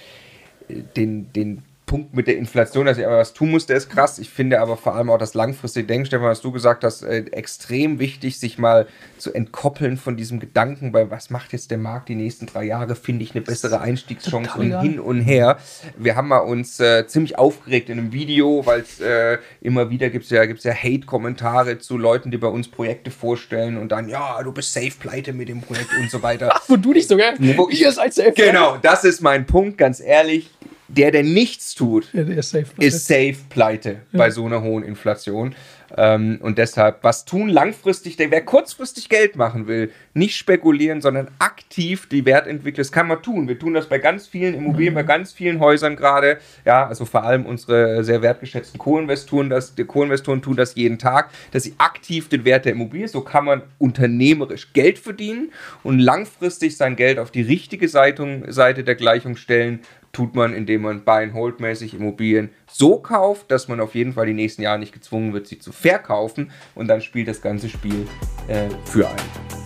[0.68, 4.18] den, den Punkt mit der Inflation, dass ich aber was tun musste, ist krass.
[4.18, 7.18] Ich finde aber vor allem auch das langfristige Denken, Stefan, was du gesagt hast, äh,
[7.32, 8.86] extrem wichtig, sich mal
[9.18, 12.96] zu entkoppeln von diesem Gedanken, bei was macht jetzt der Markt die nächsten drei Jahre,
[12.96, 15.58] finde ich eine bessere Einstiegschance und hin und her.
[15.98, 20.08] Wir haben mal uns äh, ziemlich aufgeregt in einem Video, weil es äh, immer wieder
[20.08, 24.42] gibt ja, gibt's ja Hate-Kommentare zu Leuten, die bei uns Projekte vorstellen und dann, ja,
[24.42, 26.52] du bist safe pleite mit dem Projekt und so weiter.
[26.54, 28.32] Ach, wo du nicht sogar, wo ihr seid safe.
[28.32, 30.48] Genau, das ist mein Punkt, ganz ehrlich
[30.96, 34.18] der, der nichts tut, ja, der ist safe pleite, ist safe pleite ja.
[34.18, 35.54] bei so einer hohen Inflation.
[35.96, 41.28] Ähm, und deshalb, was tun langfristig, der, wer kurzfristig Geld machen will, nicht spekulieren, sondern
[41.38, 43.48] aktiv die Wertentwicklung, das kann man tun.
[43.48, 44.96] Wir tun das bei ganz vielen Immobilien, mhm.
[44.96, 46.38] bei ganz vielen Häusern gerade.
[46.64, 51.30] Ja, also vor allem unsere sehr wertgeschätzten Co-Investoren, das, die Co-Investoren tun das jeden Tag,
[51.50, 56.76] dass sie aktiv den Wert der Immobilie, so kann man unternehmerisch Geld verdienen und langfristig
[56.76, 59.80] sein Geld auf die richtige Seite, Seite der Gleichung stellen,
[60.12, 64.62] tut man, indem man Buy-and-Hold-mäßig Immobilien so kauft, dass man auf jeden Fall die nächsten
[64.62, 68.06] Jahre nicht gezwungen wird, sie zu verkaufen und dann spielt das ganze Spiel
[68.48, 69.62] äh, für einen.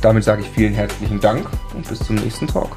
[0.00, 2.76] Damit sage ich vielen herzlichen Dank und bis zum nächsten Talk.